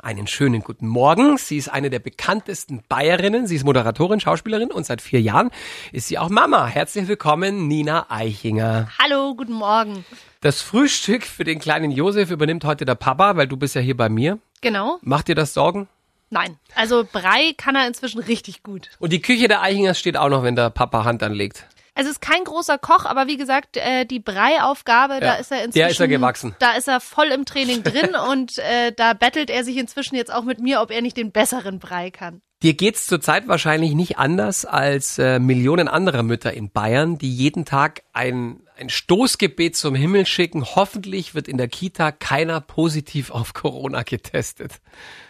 Einen 0.00 0.28
schönen 0.28 0.62
guten 0.62 0.86
Morgen. 0.86 1.38
Sie 1.38 1.56
ist 1.56 1.68
eine 1.68 1.90
der 1.90 1.98
bekanntesten 1.98 2.82
Bayerinnen. 2.88 3.48
Sie 3.48 3.56
ist 3.56 3.64
Moderatorin, 3.64 4.20
Schauspielerin 4.20 4.70
und 4.70 4.86
seit 4.86 5.02
vier 5.02 5.20
Jahren 5.20 5.50
ist 5.90 6.06
sie 6.06 6.18
auch 6.18 6.28
Mama. 6.28 6.66
Herzlich 6.66 7.08
willkommen, 7.08 7.66
Nina 7.66 8.06
Eichinger. 8.08 8.88
Hallo, 9.00 9.34
guten 9.34 9.54
Morgen. 9.54 10.04
Das 10.40 10.62
Frühstück 10.62 11.24
für 11.24 11.42
den 11.42 11.58
kleinen 11.58 11.90
Josef 11.90 12.30
übernimmt 12.30 12.64
heute 12.64 12.84
der 12.84 12.94
Papa, 12.94 13.36
weil 13.36 13.48
du 13.48 13.56
bist 13.56 13.74
ja 13.74 13.80
hier 13.80 13.96
bei 13.96 14.08
mir. 14.08 14.38
Genau. 14.60 14.98
Macht 15.02 15.26
dir 15.26 15.34
das 15.34 15.52
Sorgen? 15.52 15.88
Nein. 16.30 16.58
Also 16.76 17.04
Brei 17.10 17.54
kann 17.56 17.74
er 17.74 17.88
inzwischen 17.88 18.20
richtig 18.20 18.62
gut. 18.62 18.90
Und 19.00 19.12
die 19.12 19.20
Küche 19.20 19.48
der 19.48 19.62
Eichingers 19.62 19.98
steht 19.98 20.16
auch 20.16 20.28
noch, 20.28 20.44
wenn 20.44 20.54
der 20.54 20.70
Papa 20.70 21.04
Hand 21.04 21.24
anlegt. 21.24 21.66
Also 21.98 22.10
es 22.10 22.18
ist 22.18 22.20
kein 22.20 22.44
großer 22.44 22.78
Koch, 22.78 23.06
aber 23.06 23.26
wie 23.26 23.36
gesagt, 23.36 23.76
äh, 23.76 24.04
die 24.04 24.20
Breiaufgabe, 24.20 25.18
da 25.18 25.34
ist 25.34 25.50
er 25.50 25.64
inzwischen. 25.64 25.80
der 25.80 25.88
ist 25.88 25.98
er 25.98 26.06
gewachsen. 26.06 26.54
Da 26.60 26.74
ist 26.74 26.86
er 26.86 27.00
voll 27.00 27.26
im 27.26 27.44
Training 27.44 27.82
drin 27.82 28.14
und 28.30 28.58
äh, 28.58 28.92
da 28.92 29.14
bettelt 29.14 29.50
er 29.50 29.64
sich 29.64 29.76
inzwischen 29.76 30.14
jetzt 30.14 30.32
auch 30.32 30.44
mit 30.44 30.60
mir, 30.60 30.80
ob 30.80 30.92
er 30.92 31.02
nicht 31.02 31.16
den 31.16 31.32
besseren 31.32 31.80
Brei 31.80 32.12
kann. 32.12 32.40
Dir 32.62 32.74
geht's 32.74 33.06
zurzeit 33.06 33.48
wahrscheinlich 33.48 33.94
nicht 33.94 34.16
anders 34.16 34.64
als 34.64 35.18
äh, 35.18 35.40
Millionen 35.40 35.88
anderer 35.88 36.22
Mütter 36.22 36.52
in 36.52 36.70
Bayern, 36.70 37.18
die 37.18 37.34
jeden 37.34 37.64
Tag 37.64 38.02
ein, 38.12 38.60
ein 38.76 38.90
Stoßgebet 38.90 39.74
zum 39.76 39.96
Himmel 39.96 40.24
schicken. 40.24 40.64
Hoffentlich 40.64 41.34
wird 41.34 41.48
in 41.48 41.56
der 41.56 41.68
Kita 41.68 42.12
keiner 42.12 42.60
positiv 42.60 43.32
auf 43.32 43.54
Corona 43.54 44.04
getestet. 44.04 44.74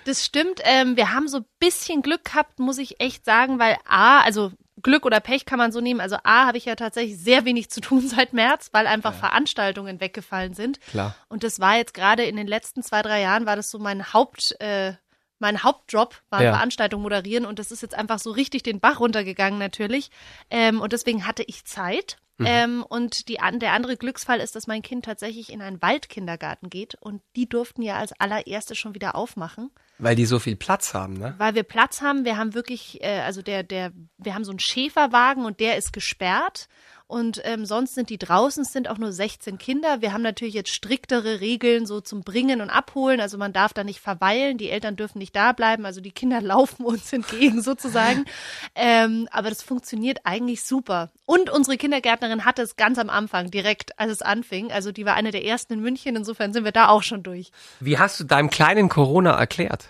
Das 0.04 0.22
stimmt. 0.22 0.60
Ähm, 0.64 0.96
wir 0.98 1.14
haben 1.14 1.28
so 1.28 1.38
ein 1.38 1.46
bisschen 1.58 2.02
Glück 2.02 2.26
gehabt, 2.26 2.58
muss 2.58 2.76
ich 2.76 3.00
echt 3.00 3.24
sagen, 3.24 3.58
weil 3.58 3.78
A, 3.86 4.20
also 4.20 4.52
Glück 4.82 5.06
oder 5.06 5.20
Pech 5.20 5.44
kann 5.44 5.58
man 5.58 5.72
so 5.72 5.80
nehmen. 5.80 6.00
Also 6.00 6.16
A, 6.22 6.46
habe 6.46 6.58
ich 6.58 6.64
ja 6.64 6.74
tatsächlich 6.74 7.18
sehr 7.18 7.44
wenig 7.44 7.70
zu 7.70 7.80
tun 7.80 8.00
seit 8.08 8.32
März, 8.32 8.70
weil 8.72 8.86
einfach 8.86 9.12
ja. 9.12 9.18
Veranstaltungen 9.18 10.00
weggefallen 10.00 10.54
sind. 10.54 10.80
Klar. 10.80 11.14
Und 11.28 11.44
das 11.44 11.60
war 11.60 11.76
jetzt 11.76 11.94
gerade 11.94 12.24
in 12.24 12.36
den 12.36 12.46
letzten 12.46 12.82
zwei, 12.82 13.02
drei 13.02 13.20
Jahren, 13.20 13.46
war 13.46 13.56
das 13.56 13.70
so 13.70 13.78
mein 13.78 14.12
Haupt, 14.12 14.56
äh, 14.60 14.94
mein 15.38 15.62
Hauptjob 15.62 16.20
war 16.30 16.42
ja. 16.42 16.52
Veranstaltung 16.52 17.02
moderieren 17.02 17.46
und 17.46 17.58
das 17.58 17.70
ist 17.70 17.82
jetzt 17.82 17.94
einfach 17.94 18.18
so 18.18 18.32
richtig 18.32 18.64
den 18.64 18.80
Bach 18.80 18.98
runtergegangen 18.98 19.58
natürlich. 19.58 20.10
Ähm, 20.50 20.80
und 20.80 20.92
deswegen 20.92 21.26
hatte 21.26 21.44
ich 21.46 21.64
Zeit. 21.64 22.18
Mhm. 22.38 22.46
Ähm, 22.46 22.84
und 22.88 23.28
die, 23.28 23.38
der 23.54 23.72
andere 23.72 23.96
Glücksfall 23.96 24.40
ist, 24.40 24.54
dass 24.56 24.66
mein 24.66 24.82
Kind 24.82 25.04
tatsächlich 25.04 25.52
in 25.52 25.60
einen 25.60 25.82
Waldkindergarten 25.82 26.70
geht 26.70 26.94
und 27.00 27.20
die 27.36 27.48
durften 27.48 27.82
ja 27.82 27.96
als 27.96 28.12
allererste 28.18 28.74
schon 28.74 28.94
wieder 28.94 29.14
aufmachen. 29.14 29.70
Weil 29.98 30.14
die 30.14 30.26
so 30.26 30.38
viel 30.38 30.56
Platz 30.56 30.94
haben, 30.94 31.14
ne? 31.14 31.34
Weil 31.38 31.54
wir 31.54 31.64
Platz 31.64 32.00
haben. 32.00 32.24
Wir 32.24 32.36
haben 32.36 32.54
wirklich, 32.54 33.02
äh, 33.02 33.20
also 33.20 33.42
der, 33.42 33.62
der, 33.64 33.92
wir 34.16 34.34
haben 34.34 34.44
so 34.44 34.52
einen 34.52 34.60
Schäferwagen 34.60 35.44
und 35.44 35.60
der 35.60 35.76
ist 35.76 35.92
gesperrt. 35.92 36.68
Und 37.08 37.40
ähm, 37.44 37.64
sonst 37.64 37.94
sind 37.94 38.10
die 38.10 38.18
draußen, 38.18 38.62
es 38.62 38.72
sind 38.72 38.86
auch 38.86 38.98
nur 38.98 39.12
16 39.12 39.56
Kinder. 39.56 40.02
Wir 40.02 40.12
haben 40.12 40.20
natürlich 40.20 40.52
jetzt 40.52 40.74
striktere 40.74 41.40
Regeln 41.40 41.86
so 41.86 42.02
zum 42.02 42.20
Bringen 42.20 42.60
und 42.60 42.68
Abholen. 42.68 43.18
Also 43.18 43.38
man 43.38 43.54
darf 43.54 43.72
da 43.72 43.82
nicht 43.82 43.98
verweilen, 43.98 44.58
die 44.58 44.68
Eltern 44.68 44.94
dürfen 44.94 45.18
nicht 45.18 45.34
da 45.34 45.52
bleiben. 45.52 45.86
Also 45.86 46.02
die 46.02 46.10
Kinder 46.10 46.40
laufen 46.42 46.84
uns 46.84 47.10
entgegen 47.10 47.62
sozusagen. 47.62 48.26
ähm, 48.74 49.26
aber 49.30 49.48
das 49.48 49.62
funktioniert 49.62 50.18
eigentlich 50.24 50.62
super. 50.62 51.10
Und 51.24 51.48
unsere 51.48 51.78
Kindergärtnerin 51.78 52.44
hatte 52.44 52.60
es 52.60 52.76
ganz 52.76 52.98
am 52.98 53.08
Anfang, 53.08 53.50
direkt 53.50 53.98
als 53.98 54.12
es 54.12 54.20
anfing. 54.20 54.70
Also 54.70 54.92
die 54.92 55.06
war 55.06 55.14
eine 55.14 55.30
der 55.30 55.46
ersten 55.46 55.72
in 55.72 55.80
München. 55.80 56.14
Insofern 56.14 56.52
sind 56.52 56.64
wir 56.64 56.72
da 56.72 56.88
auch 56.88 57.02
schon 57.02 57.22
durch. 57.22 57.52
Wie 57.80 57.98
hast 57.98 58.20
du 58.20 58.24
deinem 58.24 58.50
kleinen 58.50 58.90
Corona 58.90 59.30
erklärt? 59.30 59.88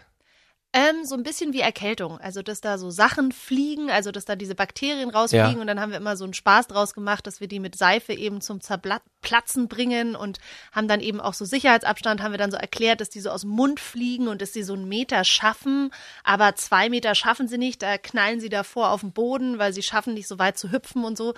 Ähm, 0.75 1.07
so 1.07 1.15
ein 1.15 1.23
bisschen 1.23 1.55
wie 1.55 1.61
Erkältung. 1.61 2.19
Also, 2.19 2.43
dass 2.43 2.61
da 2.61 2.77
so 2.77 2.91
Sachen 2.91 3.33
fliegen, 3.33 3.91
also, 3.91 4.13
dass 4.13 4.27
da 4.27 4.37
diese 4.37 4.55
Bakterien 4.55 5.09
rausfliegen. 5.09 5.55
Ja. 5.55 5.61
Und 5.63 5.67
dann 5.67 5.81
haben 5.81 5.93
wir 5.93 5.97
immer 5.97 6.17
so 6.17 6.25
einen 6.25 6.35
Spaß 6.35 6.67
draus 6.67 6.93
gemacht, 6.93 7.27
dass 7.27 7.41
wir 7.41 7.49
die 7.49 7.59
mit 7.59 7.75
Seife 7.75 8.13
eben 8.13 8.43
zum 8.43 8.61
Zerplatzen 8.61 9.69
bringen 9.69 10.15
und 10.15 10.39
haben 10.73 10.87
dann 10.87 11.01
eben 11.01 11.21
auch 11.21 11.33
so 11.33 11.47
Sicherheitsabstand, 11.47 12.23
haben 12.23 12.33
wir 12.33 12.39
dann 12.39 12.51
so 12.51 12.59
erklärt, 12.59 13.01
dass 13.01 13.09
die 13.09 13.21
so 13.21 13.31
aus 13.31 13.43
dem 13.43 13.51
Mund 13.51 13.81
fliegen 13.81 14.29
und 14.29 14.43
dass 14.43 14.53
sie 14.53 14.63
so 14.63 14.75
einen 14.75 14.89
Meter 14.89 15.25
schaffen. 15.25 15.91
Aber 16.23 16.55
zwei 16.55 16.91
Meter 16.91 17.15
schaffen 17.15 17.49
sie 17.49 17.59
nicht. 17.59 17.81
Da 17.83 17.97
knallen 17.97 18.41
sie 18.41 18.51
davor 18.51 18.91
auf 18.91 19.01
den 19.01 19.13
Boden, 19.13 19.59
weil 19.59 19.73
sie 19.73 19.83
schaffen 19.83 20.13
nicht 20.13 20.29
so 20.29 20.39
weit 20.39 20.59
zu 20.59 20.71
hüpfen 20.71 21.03
und 21.03 21.17
so. 21.17 21.33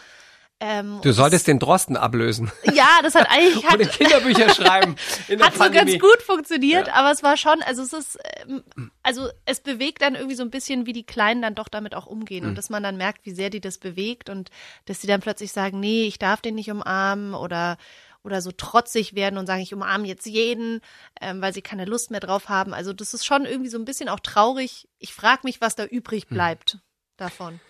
Ähm, 0.63 1.01
du 1.03 1.13
solltest 1.13 1.47
den 1.47 1.59
Drosten 1.59 1.97
ablösen. 1.97 2.53
Ja, 2.75 3.01
das 3.03 3.15
hat 3.15 3.27
eigentlich 3.31 3.67
hat, 3.69 3.81
Kinderbücher 3.93 4.51
schreiben. 4.55 4.97
hat 5.41 5.55
so 5.55 5.71
ganz 5.71 5.99
gut 5.99 6.21
funktioniert, 6.23 6.89
ja. 6.89 6.95
aber 6.95 7.11
es 7.11 7.23
war 7.23 7.39
schon, 7.39 7.63
also 7.63 7.83
es 7.83 7.95
ist, 7.95 8.19
ähm, 8.47 8.63
also 9.03 9.29
es 9.47 9.61
bewegt 9.61 10.03
dann 10.03 10.15
irgendwie 10.15 10.37
so 10.37 10.43
ein 10.43 10.51
bisschen, 10.51 10.85
wie 10.85 10.93
die 10.93 11.05
Kleinen 11.05 11.41
dann 11.41 11.55
doch 11.55 11.69
damit 11.69 11.95
auch 11.95 12.07
umgehen 12.07 12.45
mhm. 12.45 12.51
und 12.51 12.59
dass 12.59 12.69
man 12.69 12.83
dann 12.83 12.99
merkt, 12.99 13.25
wie 13.25 13.31
sehr 13.31 13.49
die 13.49 13.63
das 13.63 13.79
bewegt 13.79 14.29
und 14.29 14.51
dass 14.85 15.01
sie 15.01 15.07
dann 15.07 15.21
plötzlich 15.21 15.51
sagen, 15.51 15.81
nee, 15.81 16.05
ich 16.05 16.19
darf 16.19 16.43
den 16.43 16.57
nicht 16.57 16.71
umarmen 16.71 17.35
oder 17.35 17.79
oder 18.23 18.43
so 18.43 18.53
trotzig 18.53 19.15
werden 19.15 19.39
und 19.39 19.47
sagen, 19.47 19.63
ich 19.63 19.73
umarme 19.73 20.07
jetzt 20.07 20.27
jeden, 20.27 20.83
ähm, 21.23 21.41
weil 21.41 21.55
sie 21.55 21.63
keine 21.63 21.87
Lust 21.87 22.11
mehr 22.11 22.21
drauf 22.21 22.51
haben. 22.51 22.75
Also 22.75 22.93
das 22.93 23.15
ist 23.15 23.25
schon 23.25 23.47
irgendwie 23.47 23.71
so 23.71 23.79
ein 23.79 23.87
bisschen 23.87 24.11
auch 24.11 24.21
traurig. 24.21 24.89
Ich 24.99 25.15
frage 25.15 25.41
mich, 25.45 25.63
was 25.63 25.75
da 25.75 25.87
übrig 25.87 26.25
hm. 26.25 26.35
bleibt 26.35 26.75
mhm. 26.75 26.81
davon. 27.17 27.61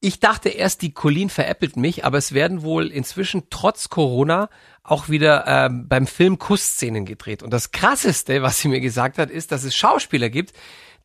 Ich 0.00 0.20
dachte 0.20 0.48
erst, 0.48 0.82
die 0.82 0.92
Colleen 0.92 1.28
veräppelt 1.28 1.76
mich, 1.76 2.04
aber 2.04 2.18
es 2.18 2.32
werden 2.32 2.62
wohl 2.62 2.86
inzwischen 2.86 3.44
trotz 3.50 3.88
Corona 3.88 4.48
auch 4.84 5.08
wieder 5.08 5.44
ähm, 5.46 5.88
beim 5.88 6.06
Film 6.06 6.38
Kussszenen 6.38 7.04
gedreht. 7.04 7.42
Und 7.42 7.52
das 7.52 7.72
Krasseste, 7.72 8.42
was 8.42 8.60
sie 8.60 8.68
mir 8.68 8.80
gesagt 8.80 9.18
hat, 9.18 9.30
ist, 9.30 9.50
dass 9.50 9.64
es 9.64 9.74
Schauspieler 9.74 10.30
gibt, 10.30 10.52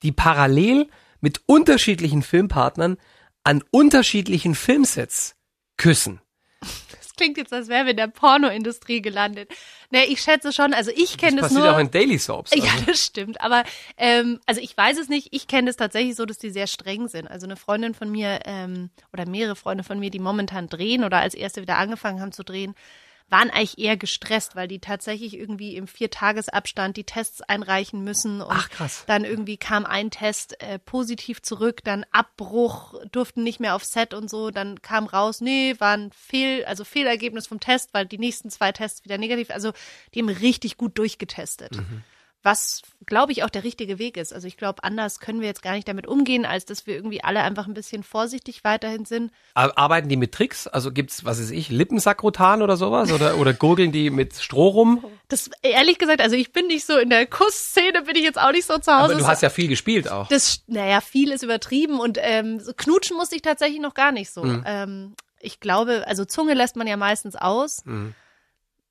die 0.04 0.12
parallel 0.12 0.88
mit 1.22 1.42
unterschiedlichen 1.48 2.22
Filmpartnern 2.22 2.98
an 3.44 3.64
unterschiedlichen 3.72 4.54
Filmsets 4.54 5.36
küssen 5.78 6.22
klingt 7.16 7.38
jetzt, 7.38 7.54
als 7.54 7.68
wären 7.68 7.86
wir 7.86 7.92
in 7.92 7.98
der 7.98 8.08
Pornoindustrie 8.08 9.02
gelandet. 9.02 9.50
Ne, 9.92 10.06
ich 10.06 10.22
schätze 10.22 10.52
schon, 10.52 10.74
also 10.74 10.92
ich 10.96 11.18
kenne 11.18 11.42
das, 11.42 11.50
das 11.50 11.52
nur. 11.54 11.64
Das 11.64 11.76
passiert 11.76 11.76
auch 11.76 11.80
in 11.80 11.92
Daily 11.92 12.18
Soaps. 12.18 12.52
Also. 12.52 12.66
Ja, 12.66 12.74
das 12.86 13.00
stimmt. 13.00 13.42
Aber 13.42 13.64
ähm, 13.98 14.40
also 14.46 14.62
ich 14.62 14.76
weiß 14.76 14.98
es 14.98 15.10
nicht. 15.10 15.30
Ich 15.32 15.48
kenne 15.48 15.70
es 15.70 15.76
tatsächlich 15.76 16.16
so, 16.16 16.26
dass 16.26 16.38
die 16.38 16.50
sehr 16.50 16.68
streng 16.68 17.08
sind. 17.08 17.28
Also 17.28 17.46
eine 17.46 17.56
Freundin 17.56 17.94
von 17.94 18.12
mir 18.12 18.40
ähm, 18.46 18.90
oder 19.12 19.28
mehrere 19.28 19.56
Freunde 19.56 19.84
von 19.84 20.00
mir, 20.00 20.10
die 20.10 20.20
momentan 20.20 20.68
drehen 20.68 21.04
oder 21.04 21.20
als 21.20 21.36
erste 21.36 21.62
wieder 21.62 21.78
angefangen 21.78 22.22
haben 22.22 22.32
zu 22.32 22.44
drehen, 22.44 22.76
waren 23.34 23.50
eigentlich 23.50 23.80
eher 23.80 23.98
gestresst, 23.98 24.56
weil 24.56 24.68
die 24.68 24.78
tatsächlich 24.78 25.36
irgendwie 25.36 25.76
im 25.76 25.88
Viertagesabstand 25.88 26.96
die 26.96 27.04
Tests 27.04 27.42
einreichen 27.42 28.04
müssen. 28.04 28.42
Und 28.42 28.56
Ach, 28.56 28.70
krass. 28.70 29.06
dann 29.08 29.26
irgendwie 29.26 29.58
kam 29.58 29.88
ein 29.88 30.12
Test 30.12 30.62
äh, 30.62 30.78
positiv 30.78 31.42
zurück, 31.42 31.84
dann 31.84 32.06
Abbruch, 32.12 32.94
durften 33.12 33.42
nicht 33.42 33.60
mehr 33.60 33.74
auf 33.74 33.84
Set 33.84 34.14
und 34.14 34.30
so. 34.30 34.52
Dann 34.52 34.84
kam 34.84 35.08
raus, 35.08 35.42
nee, 35.42 35.74
war 35.80 35.98
ein 35.98 36.12
Fehl, 36.12 36.64
also 36.66 36.84
Fehlergebnis 36.84 37.48
vom 37.48 37.60
Test, 37.60 37.96
weil 37.96 38.06
die 38.06 38.20
nächsten 38.20 38.52
zwei 38.52 38.72
Tests 38.72 39.04
wieder 39.04 39.18
negativ. 39.18 39.50
Also 39.50 39.74
die 40.14 40.20
haben 40.20 40.30
richtig 40.30 40.78
gut 40.78 41.00
durchgetestet. 41.00 41.78
Mhm 41.78 42.04
was, 42.44 42.82
glaube 43.06 43.32
ich, 43.32 43.44
auch 43.44 43.50
der 43.50 43.64
richtige 43.64 44.00
Weg 44.00 44.18
ist. 44.18 44.34
Also 44.34 44.48
ich 44.48 44.58
glaube, 44.58 44.84
anders 44.84 45.20
können 45.20 45.40
wir 45.40 45.48
jetzt 45.48 45.64
gar 45.64 45.74
nicht 45.74 45.88
damit 45.88 46.08
umgehen, 46.08 46.46
als 46.46 46.66
dass 46.66 46.86
wir 46.86 46.96
irgendwie 46.96 47.24
alle 47.24 47.42
einfach 47.42 47.68
ein 47.68 47.74
bisschen 47.74 48.04
vorsichtig 48.04 48.64
weiterhin 48.66 49.06
sind. 49.06 49.32
Arbeiten 49.54 50.10
die 50.10 50.18
mit 50.18 50.34
Tricks? 50.34 50.68
Also 50.68 50.92
gibt's, 50.92 51.24
was 51.24 51.40
weiß 51.40 51.52
ich, 51.52 51.70
Lippensakrotan 51.70 52.62
oder 52.62 52.76
sowas? 52.76 53.12
Oder, 53.12 53.38
oder 53.38 53.54
gurgeln 53.54 53.94
die 53.94 54.10
mit 54.10 54.36
Stroh 54.36 54.68
rum? 54.68 55.06
Das, 55.30 55.50
ehrlich 55.62 55.98
gesagt, 55.98 56.22
also 56.22 56.36
ich 56.36 56.52
bin 56.52 56.68
nicht 56.68 56.86
so, 56.86 56.98
in 56.98 57.10
der 57.10 57.26
Kussszene 57.28 58.04
bin 58.04 58.16
ich 58.18 58.24
jetzt 58.24 58.40
auch 58.40 58.52
nicht 58.52 58.66
so 58.66 58.78
zu 58.78 58.92
Hause. 58.92 59.14
Aber 59.14 59.22
du 59.22 59.28
hast 59.28 59.42
ja 59.42 59.50
viel 59.50 59.70
gespielt 59.70 60.12
auch. 60.12 60.28
Das, 60.28 60.64
naja, 60.68 61.00
viel 61.00 61.32
ist 61.32 61.44
übertrieben 61.44 62.00
und 62.00 62.18
ähm, 62.22 62.60
so 62.60 62.74
knutschen 62.76 63.16
musste 63.16 63.36
ich 63.36 63.42
tatsächlich 63.42 63.80
noch 63.80 63.94
gar 63.94 64.12
nicht 64.12 64.32
so. 64.32 64.44
Mhm. 64.44 64.64
Ähm, 64.66 65.16
ich 65.40 65.60
glaube, 65.60 66.04
also 66.08 66.26
Zunge 66.26 66.54
lässt 66.54 66.76
man 66.76 66.88
ja 66.88 66.98
meistens 66.98 67.36
aus. 67.36 67.86
Mhm 67.86 68.16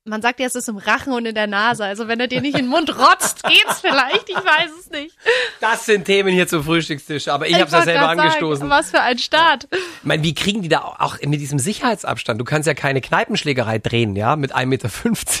man 0.05 0.21
sagt 0.21 0.39
ja, 0.39 0.47
es 0.47 0.55
ist 0.55 0.67
im 0.67 0.77
Rachen 0.77 1.13
und 1.13 1.25
in 1.25 1.35
der 1.35 1.47
Nase. 1.47 1.85
Also 1.85 2.07
wenn 2.07 2.19
er 2.19 2.27
dir 2.27 2.41
nicht 2.41 2.57
in 2.57 2.65
den 2.65 2.69
Mund 2.69 2.97
rotzt, 2.97 3.43
geht's 3.43 3.79
vielleicht. 3.79 4.27
Ich 4.27 4.35
weiß 4.35 4.71
es 4.79 4.89
nicht. 4.89 5.15
Das 5.61 5.85
sind 5.85 6.05
Themen 6.05 6.33
hier 6.33 6.47
zum 6.47 6.63
Frühstückstisch. 6.63 7.29
Aber 7.29 7.47
ich, 7.47 7.53
ich 7.53 7.61
habe 7.61 7.71
ja 7.71 7.83
selber 7.83 8.09
angestoßen. 8.09 8.67
Sagen, 8.67 8.69
was 8.69 8.91
für 8.91 9.01
ein 9.01 9.17
Start. 9.17 9.67
Ich 9.71 9.79
meine, 10.03 10.23
wie 10.23 10.33
kriegen 10.33 10.61
die 10.61 10.69
da 10.69 10.79
auch 10.81 11.19
mit 11.21 11.39
diesem 11.39 11.57
Sicherheitsabstand? 11.59 12.39
Du 12.39 12.45
kannst 12.45 12.67
ja 12.67 12.73
keine 12.73 12.99
Kneipenschlägerei 12.99 13.79
drehen, 13.79 14.15
ja, 14.15 14.35
mit 14.35 14.53
1,50 14.53 14.65
Meter 14.65 14.89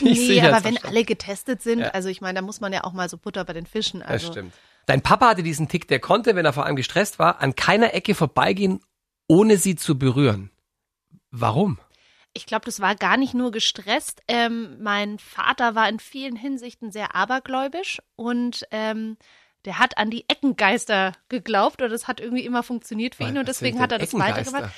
Nee, 0.01 0.41
aber 0.41 0.63
wenn 0.63 0.77
alle 0.77 1.03
getestet 1.03 1.61
sind, 1.61 1.79
ja. 1.79 1.89
also 1.89 2.07
ich 2.07 2.21
meine, 2.21 2.39
da 2.39 2.41
muss 2.41 2.61
man 2.61 2.71
ja 2.71 2.83
auch 2.83 2.93
mal 2.93 3.09
so 3.09 3.17
Butter 3.17 3.43
bei 3.43 3.53
den 3.53 3.65
Fischen. 3.65 4.01
Also. 4.01 4.27
Das 4.27 4.33
stimmt. 4.33 4.53
Dein 4.85 5.01
Papa 5.01 5.29
hatte 5.29 5.43
diesen 5.43 5.67
Tick, 5.67 5.87
der 5.87 5.99
konnte, 5.99 6.35
wenn 6.35 6.45
er 6.45 6.53
vor 6.53 6.65
allem 6.65 6.75
gestresst 6.75 7.19
war, 7.19 7.41
an 7.41 7.55
keiner 7.55 7.93
Ecke 7.93 8.15
vorbeigehen, 8.15 8.81
ohne 9.27 9.57
sie 9.57 9.75
zu 9.75 9.97
berühren. 9.97 10.51
Warum? 11.31 11.79
Ich 12.33 12.45
glaube, 12.45 12.65
das 12.65 12.79
war 12.79 12.95
gar 12.95 13.17
nicht 13.17 13.33
nur 13.33 13.51
gestresst. 13.51 14.21
Ähm, 14.27 14.77
mein 14.81 15.19
Vater 15.19 15.75
war 15.75 15.87
in 15.87 15.99
vielen 15.99 16.35
Hinsichten 16.35 16.91
sehr 16.91 17.15
abergläubisch 17.15 18.01
und 18.15 18.65
ähm, 18.71 19.17
der 19.65 19.79
hat 19.79 19.97
an 19.97 20.09
die 20.09 20.25
Eckengeister 20.27 21.13
geglaubt 21.29 21.81
oder 21.81 21.89
das 21.89 22.07
hat 22.07 22.19
irgendwie 22.19 22.45
immer 22.45 22.63
funktioniert 22.63 23.15
für 23.15 23.23
ihn 23.23 23.37
und 23.37 23.47
deswegen 23.47 23.79
hat 23.79 23.91
er 23.91 23.99
das 23.99 24.13
weitergemacht. 24.13 24.73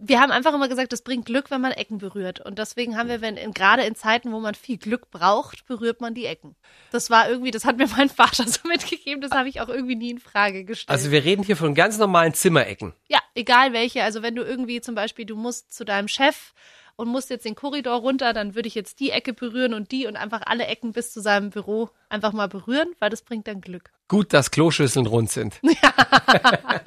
Wir 0.00 0.20
haben 0.20 0.30
einfach 0.30 0.54
immer 0.54 0.68
gesagt, 0.68 0.92
das 0.92 1.02
bringt 1.02 1.26
Glück, 1.26 1.50
wenn 1.50 1.60
man 1.60 1.72
Ecken 1.72 1.98
berührt. 1.98 2.38
Und 2.38 2.60
deswegen 2.60 2.96
haben 2.96 3.08
wir, 3.08 3.20
wenn 3.20 3.36
in, 3.36 3.52
gerade 3.52 3.82
in 3.82 3.96
Zeiten, 3.96 4.30
wo 4.30 4.38
man 4.38 4.54
viel 4.54 4.78
Glück 4.78 5.10
braucht, 5.10 5.66
berührt 5.66 6.00
man 6.00 6.14
die 6.14 6.24
Ecken. 6.24 6.54
Das 6.92 7.10
war 7.10 7.28
irgendwie, 7.28 7.50
das 7.50 7.64
hat 7.64 7.78
mir 7.78 7.88
mein 7.88 8.08
Vater 8.08 8.46
so 8.46 8.60
mitgegeben, 8.68 9.20
das 9.20 9.32
habe 9.32 9.48
ich 9.48 9.60
auch 9.60 9.68
irgendwie 9.68 9.96
nie 9.96 10.10
in 10.10 10.20
Frage 10.20 10.64
gestellt. 10.64 10.96
Also 10.96 11.10
wir 11.10 11.24
reden 11.24 11.42
hier 11.42 11.56
von 11.56 11.74
ganz 11.74 11.98
normalen 11.98 12.32
Zimmerecken. 12.32 12.94
Ja, 13.08 13.18
egal 13.34 13.72
welche. 13.72 14.04
Also 14.04 14.22
wenn 14.22 14.36
du 14.36 14.44
irgendwie 14.44 14.80
zum 14.80 14.94
Beispiel, 14.94 15.24
du 15.24 15.34
musst 15.34 15.74
zu 15.74 15.84
deinem 15.84 16.06
Chef 16.06 16.54
und 16.98 17.08
muss 17.08 17.28
jetzt 17.28 17.44
den 17.44 17.54
Korridor 17.54 18.00
runter, 18.00 18.32
dann 18.32 18.56
würde 18.56 18.66
ich 18.66 18.74
jetzt 18.74 18.98
die 18.98 19.10
Ecke 19.10 19.32
berühren 19.32 19.72
und 19.72 19.92
die 19.92 20.08
und 20.08 20.16
einfach 20.16 20.42
alle 20.44 20.66
Ecken 20.66 20.92
bis 20.92 21.12
zu 21.12 21.20
seinem 21.20 21.50
Büro 21.50 21.90
einfach 22.08 22.32
mal 22.32 22.48
berühren, 22.48 22.88
weil 22.98 23.08
das 23.08 23.22
bringt 23.22 23.46
dann 23.46 23.60
Glück. 23.60 23.92
Gut, 24.08 24.32
dass 24.32 24.50
Kloschüsseln 24.50 25.06
rund 25.06 25.30
sind. 25.30 25.60
Ja. 25.82 25.94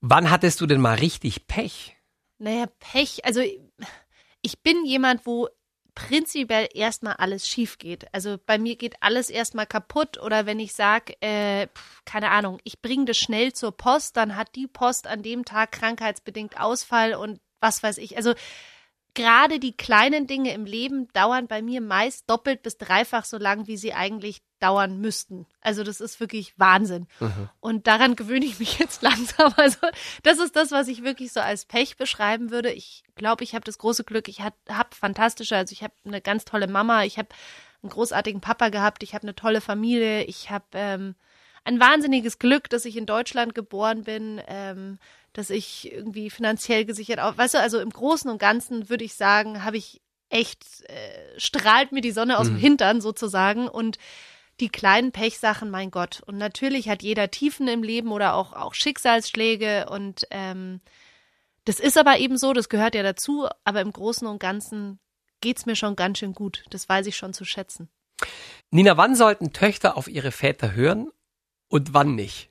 Wann 0.00 0.30
hattest 0.30 0.60
du 0.60 0.66
denn 0.66 0.80
mal 0.80 0.96
richtig 0.96 1.46
Pech? 1.46 1.96
Naja, 2.38 2.66
Pech, 2.80 3.24
also 3.24 3.42
ich 4.40 4.62
bin 4.62 4.84
jemand, 4.86 5.26
wo 5.26 5.48
prinzipiell 5.94 6.68
erstmal 6.72 7.14
alles 7.14 7.46
schief 7.46 7.78
geht. 7.78 8.12
Also 8.12 8.38
bei 8.44 8.58
mir 8.58 8.76
geht 8.76 8.94
alles 9.00 9.30
erstmal 9.30 9.66
kaputt 9.66 10.18
oder 10.18 10.46
wenn 10.46 10.58
ich 10.58 10.72
sage, 10.72 11.14
äh, 11.20 11.68
keine 12.06 12.30
Ahnung, 12.30 12.58
ich 12.64 12.80
bringe 12.80 13.04
das 13.04 13.18
schnell 13.18 13.52
zur 13.52 13.76
Post, 13.76 14.16
dann 14.16 14.36
hat 14.36 14.56
die 14.56 14.66
Post 14.66 15.06
an 15.06 15.22
dem 15.22 15.44
Tag 15.44 15.72
krankheitsbedingt 15.72 16.58
Ausfall 16.58 17.14
und 17.14 17.40
was 17.60 17.82
weiß 17.82 17.98
ich. 17.98 18.16
Also 18.16 18.34
gerade 19.14 19.58
die 19.58 19.76
kleinen 19.76 20.26
Dinge 20.26 20.52
im 20.52 20.64
Leben 20.64 21.08
dauern 21.12 21.46
bei 21.46 21.62
mir 21.62 21.80
meist 21.80 22.28
doppelt 22.28 22.62
bis 22.62 22.78
dreifach 22.78 23.24
so 23.24 23.38
lang, 23.38 23.66
wie 23.66 23.76
sie 23.76 23.92
eigentlich 23.94 24.42
dauern 24.60 25.00
müssten. 25.00 25.46
Also 25.60 25.82
das 25.82 26.00
ist 26.00 26.20
wirklich 26.20 26.58
Wahnsinn. 26.58 27.06
Mhm. 27.18 27.48
Und 27.60 27.86
daran 27.86 28.16
gewöhne 28.16 28.44
ich 28.44 28.58
mich 28.58 28.78
jetzt 28.78 29.02
langsam. 29.02 29.52
Also 29.56 29.78
das 30.22 30.38
ist 30.38 30.56
das, 30.56 30.70
was 30.70 30.88
ich 30.88 31.02
wirklich 31.02 31.32
so 31.32 31.40
als 31.40 31.64
Pech 31.64 31.96
beschreiben 31.96 32.50
würde. 32.50 32.70
Ich 32.70 33.02
glaube, 33.14 33.44
ich 33.44 33.54
habe 33.54 33.64
das 33.64 33.78
große 33.78 34.04
Glück, 34.04 34.28
ich 34.28 34.40
habe 34.40 34.56
fantastische, 34.90 35.56
also 35.56 35.72
ich 35.72 35.82
habe 35.82 35.94
eine 36.04 36.20
ganz 36.20 36.44
tolle 36.44 36.68
Mama, 36.68 37.04
ich 37.04 37.18
habe 37.18 37.28
einen 37.82 37.90
großartigen 37.90 38.40
Papa 38.40 38.68
gehabt, 38.68 39.02
ich 39.02 39.14
habe 39.14 39.22
eine 39.22 39.34
tolle 39.34 39.60
Familie, 39.60 40.24
ich 40.24 40.50
habe 40.50 40.66
ähm, 40.74 41.14
ein 41.64 41.80
wahnsinniges 41.80 42.38
Glück, 42.38 42.68
dass 42.70 42.84
ich 42.84 42.96
in 42.96 43.06
Deutschland 43.06 43.54
geboren 43.54 44.04
bin. 44.04 44.40
Ähm, 44.46 44.98
dass 45.32 45.50
ich 45.50 45.92
irgendwie 45.92 46.30
finanziell 46.30 46.84
gesichert 46.84 47.20
auf. 47.20 47.38
Weißt 47.38 47.54
du, 47.54 47.60
also 47.60 47.80
im 47.80 47.90
Großen 47.90 48.30
und 48.30 48.38
Ganzen 48.38 48.88
würde 48.88 49.04
ich 49.04 49.14
sagen, 49.14 49.64
habe 49.64 49.76
ich 49.76 50.00
echt, 50.28 50.64
äh, 50.88 51.38
strahlt 51.38 51.92
mir 51.92 52.00
die 52.00 52.12
Sonne 52.12 52.38
aus 52.38 52.48
mhm. 52.48 52.54
dem 52.54 52.60
Hintern 52.60 53.00
sozusagen 53.00 53.68
und 53.68 53.98
die 54.60 54.68
kleinen 54.68 55.12
Pechsachen, 55.12 55.70
mein 55.70 55.90
Gott. 55.90 56.22
Und 56.26 56.36
natürlich 56.36 56.88
hat 56.88 57.02
jeder 57.02 57.30
Tiefen 57.30 57.66
im 57.68 57.82
Leben 57.82 58.12
oder 58.12 58.34
auch, 58.34 58.52
auch 58.52 58.74
Schicksalsschläge 58.74 59.88
und 59.90 60.26
ähm, 60.30 60.80
das 61.64 61.78
ist 61.78 61.98
aber 61.98 62.18
eben 62.18 62.36
so, 62.38 62.52
das 62.52 62.68
gehört 62.68 62.94
ja 62.94 63.02
dazu, 63.02 63.48
aber 63.64 63.80
im 63.80 63.92
Großen 63.92 64.26
und 64.26 64.38
Ganzen 64.38 64.98
geht's 65.40 65.66
mir 65.66 65.76
schon 65.76 65.96
ganz 65.96 66.18
schön 66.18 66.32
gut. 66.32 66.64
Das 66.70 66.88
weiß 66.88 67.06
ich 67.06 67.16
schon 67.16 67.32
zu 67.32 67.44
schätzen. 67.44 67.88
Nina, 68.70 68.96
wann 68.96 69.14
sollten 69.14 69.52
Töchter 69.52 69.96
auf 69.96 70.08
ihre 70.08 70.32
Väter 70.32 70.72
hören 70.72 71.10
und 71.68 71.94
wann 71.94 72.14
nicht? 72.14 72.49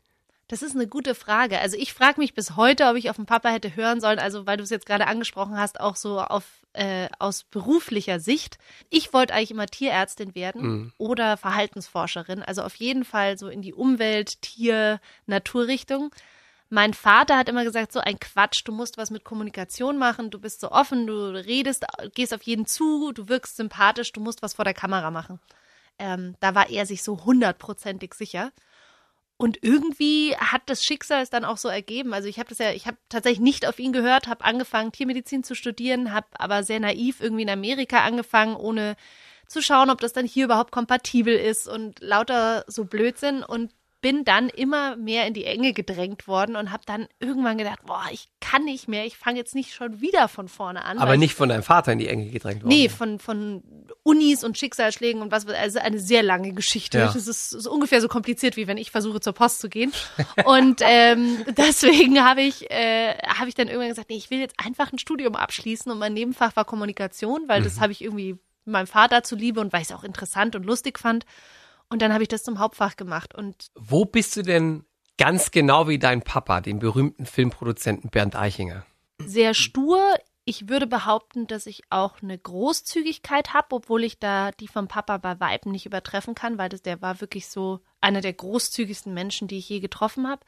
Das 0.49 0.63
ist 0.63 0.73
eine 0.73 0.87
gute 0.87 1.13
Frage. 1.13 1.59
Also 1.59 1.77
ich 1.77 1.93
frage 1.93 2.19
mich 2.19 2.33
bis 2.33 2.55
heute, 2.55 2.87
ob 2.87 2.95
ich 2.95 3.11
auf 3.11 3.17
den 3.17 3.27
Papa 3.27 3.49
hätte 3.49 3.75
hören 3.75 4.01
sollen, 4.01 4.17
also 4.17 4.47
weil 4.47 4.57
du 4.57 4.63
es 4.63 4.71
jetzt 4.71 4.87
gerade 4.87 5.05
angesprochen 5.05 5.55
hast, 5.55 5.79
auch 5.79 5.95
so 5.95 6.19
auf, 6.19 6.43
äh, 6.73 7.07
aus 7.19 7.43
beruflicher 7.43 8.19
Sicht. 8.19 8.57
Ich 8.89 9.13
wollte 9.13 9.35
eigentlich 9.35 9.51
immer 9.51 9.67
Tierärztin 9.67 10.33
werden 10.33 10.61
mhm. 10.61 10.93
oder 10.97 11.37
Verhaltensforscherin, 11.37 12.41
also 12.41 12.63
auf 12.63 12.73
jeden 12.75 13.05
Fall 13.05 13.37
so 13.37 13.47
in 13.47 13.61
die 13.61 13.75
Umwelt, 13.75 14.41
Tier, 14.41 14.99
Naturrichtung. 15.27 16.09
Mein 16.69 16.95
Vater 16.95 17.37
hat 17.37 17.47
immer 17.47 17.63
gesagt, 17.63 17.91
so 17.91 17.99
ein 17.99 18.19
Quatsch, 18.19 18.63
du 18.65 18.71
musst 18.71 18.97
was 18.97 19.11
mit 19.11 19.23
Kommunikation 19.23 19.99
machen, 19.99 20.31
du 20.31 20.39
bist 20.39 20.61
so 20.61 20.71
offen, 20.71 21.05
du 21.05 21.31
redest, 21.31 21.85
gehst 22.15 22.33
auf 22.33 22.41
jeden 22.41 22.65
zu, 22.65 23.11
du 23.11 23.29
wirkst 23.29 23.55
sympathisch, 23.55 24.13
du 24.13 24.19
musst 24.19 24.41
was 24.41 24.55
vor 24.55 24.65
der 24.65 24.73
Kamera 24.73 25.11
machen. 25.11 25.39
Ähm, 25.99 26.35
da 26.39 26.55
war 26.55 26.71
er 26.71 26.87
sich 26.87 27.03
so 27.03 27.23
hundertprozentig 27.23 28.15
sicher. 28.15 28.51
Und 29.41 29.57
irgendwie 29.61 30.35
hat 30.35 30.63
das 30.65 30.83
Schicksal 30.83 31.23
es 31.23 31.29
dann 31.29 31.45
auch 31.45 31.55
so 31.55 31.69
ergeben. 31.69 32.13
Also 32.13 32.27
ich 32.27 32.39
habe 32.39 32.49
das 32.49 32.57
ja, 32.57 32.73
ich 32.73 32.87
habe 32.87 32.97
tatsächlich 33.07 33.39
nicht 33.39 33.65
auf 33.65 33.79
ihn 33.79 33.93
gehört, 33.93 34.27
habe 34.27 34.43
angefangen 34.43 34.91
Tiermedizin 34.91 35.45
zu 35.45 35.55
studieren, 35.55 36.13
habe 36.13 36.27
aber 36.33 36.63
sehr 36.63 36.81
naiv 36.81 37.21
irgendwie 37.21 37.43
in 37.43 37.49
Amerika 37.49 38.03
angefangen, 38.03 38.57
ohne 38.57 38.97
zu 39.47 39.61
schauen, 39.61 39.91
ob 39.91 40.01
das 40.01 40.11
dann 40.11 40.25
hier 40.25 40.43
überhaupt 40.43 40.73
kompatibel 40.73 41.33
ist 41.33 41.69
und 41.69 42.01
lauter 42.01 42.65
so 42.67 42.83
Blödsinn. 42.83 43.41
Und 43.41 43.71
bin 44.01 44.23
dann 44.23 44.49
immer 44.49 44.95
mehr 44.95 45.25
in 45.27 45.33
die 45.33 45.45
Enge 45.45 45.73
gedrängt 45.73 46.27
worden 46.27 46.55
und 46.55 46.71
habe 46.71 46.83
dann 46.85 47.07
irgendwann 47.19 47.57
gedacht, 47.57 47.85
boah, 47.85 48.05
ich 48.11 48.29
kann 48.39 48.63
nicht 48.63 48.87
mehr, 48.87 49.05
ich 49.05 49.17
fange 49.17 49.37
jetzt 49.37 49.55
nicht 49.55 49.73
schon 49.73 49.99
wieder 50.01 50.27
von 50.27 50.47
vorne 50.47 50.85
an. 50.85 50.99
Aber 50.99 51.17
nicht 51.17 51.35
von 51.35 51.49
deinem 51.49 51.63
Vater 51.63 51.91
in 51.91 51.99
die 51.99 52.07
Enge 52.07 52.27
gedrängt 52.27 52.63
worden? 52.63 52.73
Nee, 52.73 52.89
von, 52.89 53.19
von 53.19 53.63
Unis 54.09 54.43
und 54.43 54.57
Schicksalsschlägen 54.57 55.21
und 55.21 55.31
was, 55.31 55.45
also 55.47 55.79
eine 55.79 55.99
sehr 55.99 56.23
lange 56.23 56.53
Geschichte. 56.53 56.97
Ja. 56.97 57.05
Das 57.05 57.15
ist, 57.15 57.53
ist, 57.53 57.67
ungefähr 57.67 58.01
so 58.01 58.07
kompliziert, 58.07 58.57
wie 58.57 58.67
wenn 58.67 58.77
ich 58.77 58.89
versuche, 58.89 59.19
zur 59.19 59.33
Post 59.33 59.59
zu 59.59 59.69
gehen. 59.69 59.93
und 60.45 60.81
ähm, 60.83 61.45
deswegen 61.57 62.23
habe 62.23 62.41
ich, 62.41 62.71
äh, 62.71 63.15
hab 63.17 63.47
ich 63.47 63.53
dann 63.53 63.67
irgendwann 63.67 63.89
gesagt, 63.89 64.09
nee, 64.09 64.17
ich 64.17 64.31
will 64.31 64.39
jetzt 64.39 64.55
einfach 64.57 64.91
ein 64.91 64.97
Studium 64.97 65.35
abschließen 65.35 65.91
und 65.91 65.99
mein 65.99 66.13
Nebenfach 66.13 66.55
war 66.55 66.65
Kommunikation, 66.65 67.43
weil 67.47 67.59
mhm. 67.59 67.65
das 67.65 67.79
habe 67.79 67.91
ich 67.91 68.03
irgendwie 68.03 68.37
meinem 68.65 68.87
Vater 68.87 69.23
zuliebe 69.23 69.59
und 69.59 69.73
weil 69.73 69.81
ich 69.81 69.89
es 69.89 69.95
auch 69.95 70.03
interessant 70.03 70.55
und 70.55 70.65
lustig 70.65 70.97
fand. 70.99 71.25
Und 71.89 72.01
dann 72.01 72.13
habe 72.13 72.23
ich 72.23 72.29
das 72.29 72.43
zum 72.43 72.59
Hauptfach 72.59 72.95
gemacht. 72.95 73.35
Und 73.35 73.67
Wo 73.75 74.05
bist 74.05 74.35
du 74.35 74.43
denn 74.43 74.85
ganz 75.17 75.51
genau 75.51 75.87
wie 75.87 75.99
dein 75.99 76.21
Papa, 76.21 76.61
den 76.61 76.79
berühmten 76.79 77.25
Filmproduzenten 77.25 78.09
Bernd 78.09 78.35
Eichinger? 78.35 78.85
Sehr 79.25 79.53
stur. 79.53 79.99
Ich 80.45 80.67
würde 80.67 80.87
behaupten, 80.87 81.47
dass 81.47 81.67
ich 81.67 81.83
auch 81.89 82.21
eine 82.21 82.37
Großzügigkeit 82.37 83.53
habe, 83.53 83.75
obwohl 83.75 84.03
ich 84.03 84.19
da 84.19 84.51
die 84.51 84.67
vom 84.67 84.87
Papa 84.87 85.17
bei 85.17 85.39
Weiben 85.39 85.71
nicht 85.71 85.85
übertreffen 85.85 86.33
kann, 86.33 86.57
weil 86.57 86.69
das, 86.69 86.81
der 86.81 87.01
war 87.01 87.21
wirklich 87.21 87.47
so 87.47 87.81
einer 88.01 88.21
der 88.21 88.33
großzügigsten 88.33 89.13
Menschen, 89.13 89.47
die 89.47 89.57
ich 89.57 89.69
je 89.69 89.79
getroffen 89.79 90.27
habe. 90.27 90.41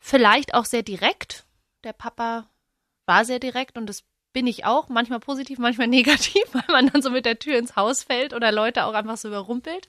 Vielleicht 0.00 0.54
auch 0.54 0.64
sehr 0.64 0.82
direkt. 0.82 1.44
Der 1.82 1.92
Papa 1.92 2.48
war 3.06 3.24
sehr 3.24 3.38
direkt 3.38 3.76
und 3.76 3.86
das 3.86 4.04
bin 4.32 4.46
ich 4.46 4.64
auch, 4.64 4.88
manchmal 4.88 5.20
positiv, 5.20 5.58
manchmal 5.58 5.86
negativ, 5.88 6.42
weil 6.52 6.64
man 6.68 6.88
dann 6.88 7.02
so 7.02 7.10
mit 7.10 7.24
der 7.24 7.38
Tür 7.38 7.58
ins 7.58 7.76
Haus 7.76 8.02
fällt 8.02 8.34
oder 8.34 8.52
Leute 8.52 8.84
auch 8.84 8.94
einfach 8.94 9.16
so 9.16 9.28
überrumpelt. 9.28 9.88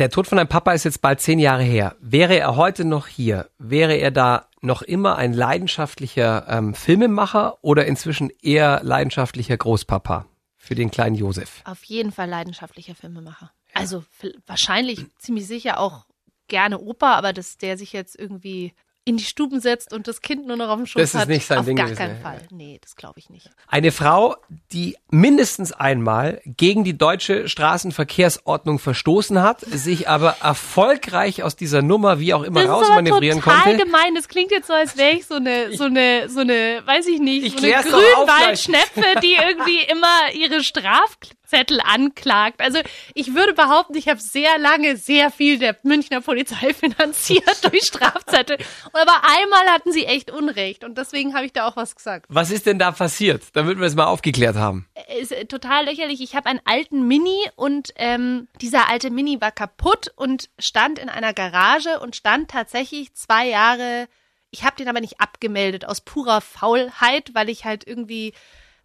Der 0.00 0.08
Tod 0.08 0.26
von 0.26 0.38
deinem 0.38 0.48
Papa 0.48 0.72
ist 0.72 0.84
jetzt 0.84 1.02
bald 1.02 1.20
zehn 1.20 1.38
Jahre 1.38 1.62
her. 1.62 1.94
Wäre 2.00 2.38
er 2.38 2.56
heute 2.56 2.86
noch 2.86 3.06
hier, 3.06 3.50
wäre 3.58 3.96
er 3.96 4.10
da 4.10 4.48
noch 4.62 4.80
immer 4.80 5.16
ein 5.16 5.34
leidenschaftlicher 5.34 6.46
ähm, 6.48 6.72
Filmemacher 6.72 7.62
oder 7.62 7.84
inzwischen 7.84 8.30
eher 8.40 8.80
leidenschaftlicher 8.82 9.58
Großpapa 9.58 10.24
für 10.56 10.74
den 10.74 10.90
kleinen 10.90 11.16
Josef? 11.16 11.60
Auf 11.66 11.84
jeden 11.84 12.12
Fall 12.12 12.30
leidenschaftlicher 12.30 12.94
Filmemacher. 12.94 13.52
Ja. 13.74 13.74
Also 13.74 14.02
wahrscheinlich 14.46 15.04
ziemlich 15.18 15.46
sicher 15.46 15.78
auch 15.78 16.06
gerne 16.48 16.78
Opa, 16.78 17.16
aber 17.16 17.34
dass 17.34 17.58
der 17.58 17.76
sich 17.76 17.92
jetzt 17.92 18.18
irgendwie 18.18 18.72
in 19.04 19.16
die 19.16 19.24
Stuben 19.24 19.60
setzt 19.60 19.92
und 19.92 20.06
das 20.06 20.20
Kind 20.20 20.46
nur 20.46 20.56
noch 20.56 20.68
auf 20.68 20.76
dem 20.76 20.86
Schoß 20.86 21.00
das 21.00 21.14
ist 21.14 21.20
hat. 21.20 21.28
Nicht 21.28 21.46
sein 21.46 21.58
auf 21.58 21.64
Ding 21.64 21.76
gar 21.76 21.86
gewesen, 21.86 21.98
keinen 21.98 22.16
ja. 22.16 22.22
Fall. 22.22 22.40
Nee, 22.50 22.78
das 22.82 22.96
glaube 22.96 23.18
ich 23.18 23.30
nicht. 23.30 23.50
Eine 23.66 23.92
Frau, 23.92 24.36
die 24.72 24.96
mindestens 25.10 25.72
einmal 25.72 26.42
gegen 26.44 26.84
die 26.84 26.96
deutsche 26.96 27.48
Straßenverkehrsordnung 27.48 28.78
verstoßen 28.78 29.40
hat, 29.42 29.60
sich 29.60 30.08
aber 30.08 30.36
erfolgreich 30.42 31.42
aus 31.42 31.56
dieser 31.56 31.82
Nummer 31.82 32.20
wie 32.20 32.34
auch 32.34 32.42
immer 32.42 32.62
das 32.62 32.70
rausmanövrieren 32.70 33.38
ist 33.38 33.44
total 33.44 33.62
konnte. 33.62 33.84
gemein. 33.84 34.14
Das 34.14 34.28
klingt 34.28 34.50
jetzt 34.50 34.66
so, 34.66 34.74
als 34.74 34.96
wäre 34.96 35.12
ich 35.12 35.26
so 35.26 35.34
eine, 35.34 35.74
so 35.76 35.84
eine, 35.84 36.28
so 36.28 36.40
eine, 36.40 36.82
weiß 36.84 37.06
ich 37.08 37.20
nicht, 37.20 37.46
Ich 37.46 37.58
so 37.58 37.66
eine 37.66 37.76
auf 37.76 37.84
Grünwaldschnepfe, 37.84 39.20
die 39.22 39.34
irgendwie 39.34 39.80
immer 39.90 40.32
ihre 40.34 40.62
Straf 40.62 41.16
Zettel 41.50 41.80
anklagt. 41.80 42.60
Also 42.60 42.78
ich 43.14 43.34
würde 43.34 43.52
behaupten, 43.52 43.96
ich 43.96 44.08
habe 44.08 44.20
sehr 44.20 44.58
lange 44.58 44.96
sehr 44.96 45.30
viel 45.30 45.58
der 45.58 45.76
Münchner 45.82 46.20
Polizei 46.20 46.72
finanziert 46.74 47.64
durch 47.64 47.84
Strafzettel. 47.84 48.56
Aber 48.92 49.22
einmal 49.22 49.66
hatten 49.68 49.92
sie 49.92 50.06
echt 50.06 50.30
Unrecht 50.30 50.84
und 50.84 50.96
deswegen 50.96 51.34
habe 51.34 51.46
ich 51.46 51.52
da 51.52 51.66
auch 51.66 51.76
was 51.76 51.96
gesagt. 51.96 52.26
Was 52.28 52.50
ist 52.50 52.66
denn 52.66 52.78
da 52.78 52.92
passiert, 52.92 53.44
damit 53.54 53.78
wir 53.78 53.86
es 53.86 53.96
mal 53.96 54.06
aufgeklärt 54.06 54.56
haben? 54.56 54.86
Ist 55.18 55.34
total 55.48 55.86
lächerlich. 55.86 56.20
Ich 56.20 56.34
habe 56.34 56.48
einen 56.48 56.60
alten 56.64 57.06
Mini 57.06 57.50
und 57.56 57.92
ähm, 57.96 58.48
dieser 58.60 58.88
alte 58.88 59.10
Mini 59.10 59.40
war 59.40 59.50
kaputt 59.50 60.12
und 60.16 60.48
stand 60.58 60.98
in 60.98 61.08
einer 61.08 61.32
Garage 61.32 61.98
und 62.00 62.16
stand 62.16 62.50
tatsächlich 62.50 63.14
zwei 63.14 63.48
Jahre. 63.48 64.08
Ich 64.50 64.64
habe 64.64 64.76
den 64.76 64.88
aber 64.88 65.00
nicht 65.00 65.20
abgemeldet 65.20 65.84
aus 65.84 66.00
purer 66.00 66.40
Faulheit, 66.40 67.30
weil 67.34 67.48
ich 67.48 67.64
halt 67.64 67.86
irgendwie 67.86 68.34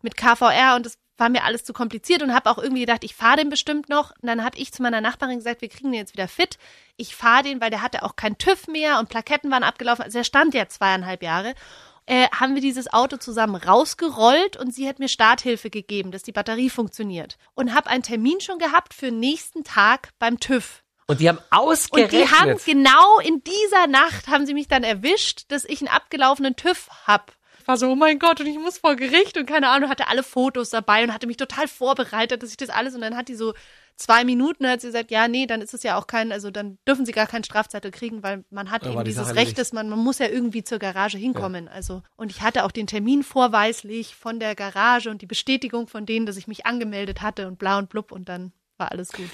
mit 0.01 0.17
KVR 0.17 0.75
und 0.75 0.85
das 0.85 0.97
war 1.17 1.29
mir 1.29 1.43
alles 1.43 1.63
zu 1.63 1.73
kompliziert 1.73 2.21
und 2.21 2.33
habe 2.33 2.49
auch 2.49 2.57
irgendwie 2.57 2.81
gedacht, 2.81 3.03
ich 3.03 3.15
fahre 3.15 3.37
den 3.37 3.49
bestimmt 3.49 3.89
noch. 3.89 4.11
Und 4.21 4.27
dann 4.27 4.43
habe 4.43 4.57
ich 4.57 4.71
zu 4.73 4.81
meiner 4.81 5.01
Nachbarin 5.01 5.37
gesagt, 5.37 5.61
wir 5.61 5.69
kriegen 5.69 5.91
den 5.91 5.99
jetzt 5.99 6.13
wieder 6.13 6.27
fit. 6.27 6.57
Ich 6.97 7.15
fahre 7.15 7.43
den, 7.43 7.61
weil 7.61 7.69
der 7.69 7.81
hatte 7.81 8.03
auch 8.03 8.15
kein 8.15 8.37
TÜV 8.37 8.67
mehr 8.67 8.99
und 8.99 9.09
Plaketten 9.09 9.51
waren 9.51 9.63
abgelaufen. 9.63 10.03
Also 10.03 10.19
der 10.19 10.23
stand 10.23 10.53
ja 10.53 10.67
zweieinhalb 10.67 11.23
Jahre. 11.23 11.53
Äh, 12.07 12.27
haben 12.29 12.53
wir 12.53 12.61
dieses 12.61 12.93
Auto 12.93 13.17
zusammen 13.17 13.55
rausgerollt 13.55 14.57
und 14.57 14.73
sie 14.73 14.87
hat 14.87 14.99
mir 14.99 15.07
Starthilfe 15.07 15.71
gegeben, 15.71 16.11
dass 16.11 16.21
die 16.21 16.31
Batterie 16.31 16.69
funktioniert. 16.69 17.37
Und 17.55 17.73
habe 17.73 17.89
einen 17.89 18.03
Termin 18.03 18.41
schon 18.41 18.59
gehabt 18.59 18.93
für 18.93 19.09
nächsten 19.09 19.63
Tag 19.63 20.09
beim 20.19 20.39
TÜV. 20.39 20.83
Und 21.07 21.19
die 21.19 21.29
haben 21.29 21.39
ausgerechnet. 21.49 22.13
Und 22.13 22.29
die 22.29 22.35
haben 22.35 22.59
genau 22.65 23.19
in 23.19 23.43
dieser 23.43 23.87
Nacht 23.87 24.27
haben 24.27 24.45
sie 24.45 24.53
mich 24.53 24.67
dann 24.67 24.83
erwischt, 24.83 25.45
dass 25.49 25.65
ich 25.65 25.81
einen 25.81 25.87
abgelaufenen 25.87 26.55
TÜV 26.55 26.89
hab 27.05 27.31
war 27.65 27.77
so, 27.77 27.89
oh 27.89 27.95
mein 27.95 28.19
Gott, 28.19 28.39
und 28.39 28.47
ich 28.47 28.57
muss 28.57 28.77
vor 28.77 28.95
Gericht 28.95 29.37
und 29.37 29.45
keine 29.45 29.69
Ahnung, 29.69 29.89
hatte 29.89 30.07
alle 30.07 30.23
Fotos 30.23 30.69
dabei 30.69 31.03
und 31.03 31.13
hatte 31.13 31.27
mich 31.27 31.37
total 31.37 31.67
vorbereitet, 31.67 32.43
dass 32.43 32.51
ich 32.51 32.57
das 32.57 32.69
alles 32.69 32.95
und 32.95 33.01
dann 33.01 33.15
hat 33.15 33.27
die 33.27 33.35
so 33.35 33.53
zwei 33.97 34.23
Minuten 34.23 34.67
hat 34.67 34.81
sie 34.81 34.87
gesagt, 34.87 35.11
ja, 35.11 35.27
nee, 35.27 35.45
dann 35.45 35.61
ist 35.61 35.73
es 35.73 35.83
ja 35.83 35.97
auch 35.97 36.07
kein, 36.07 36.31
also 36.31 36.51
dann 36.51 36.77
dürfen 36.87 37.05
sie 37.05 37.11
gar 37.11 37.27
keinen 37.27 37.43
Strafzettel 37.43 37.91
kriegen, 37.91 38.23
weil 38.23 38.43
man 38.49 38.71
hat 38.71 38.85
eben 38.85 39.03
dieses 39.03 39.27
Sache 39.27 39.35
Recht, 39.37 39.57
dass 39.57 39.73
man, 39.73 39.89
man 39.89 39.99
muss 39.99 40.19
ja 40.19 40.27
irgendwie 40.27 40.63
zur 40.63 40.79
Garage 40.79 41.17
hinkommen. 41.17 41.67
Also, 41.67 42.01
und 42.15 42.31
ich 42.31 42.41
hatte 42.41 42.65
auch 42.65 42.71
den 42.71 42.87
Termin 42.87 43.23
vorweislich 43.23 44.15
von 44.15 44.39
der 44.39 44.55
Garage 44.55 45.09
und 45.09 45.21
die 45.21 45.27
Bestätigung 45.27 45.87
von 45.87 46.05
denen, 46.05 46.25
dass 46.25 46.37
ich 46.37 46.47
mich 46.47 46.65
angemeldet 46.65 47.21
hatte 47.21 47.47
und 47.47 47.57
bla 47.57 47.77
und 47.77 47.89
blub 47.89 48.11
und 48.11 48.29
dann 48.29 48.51
war 48.77 48.91
alles 48.91 49.11
gut. 49.11 49.29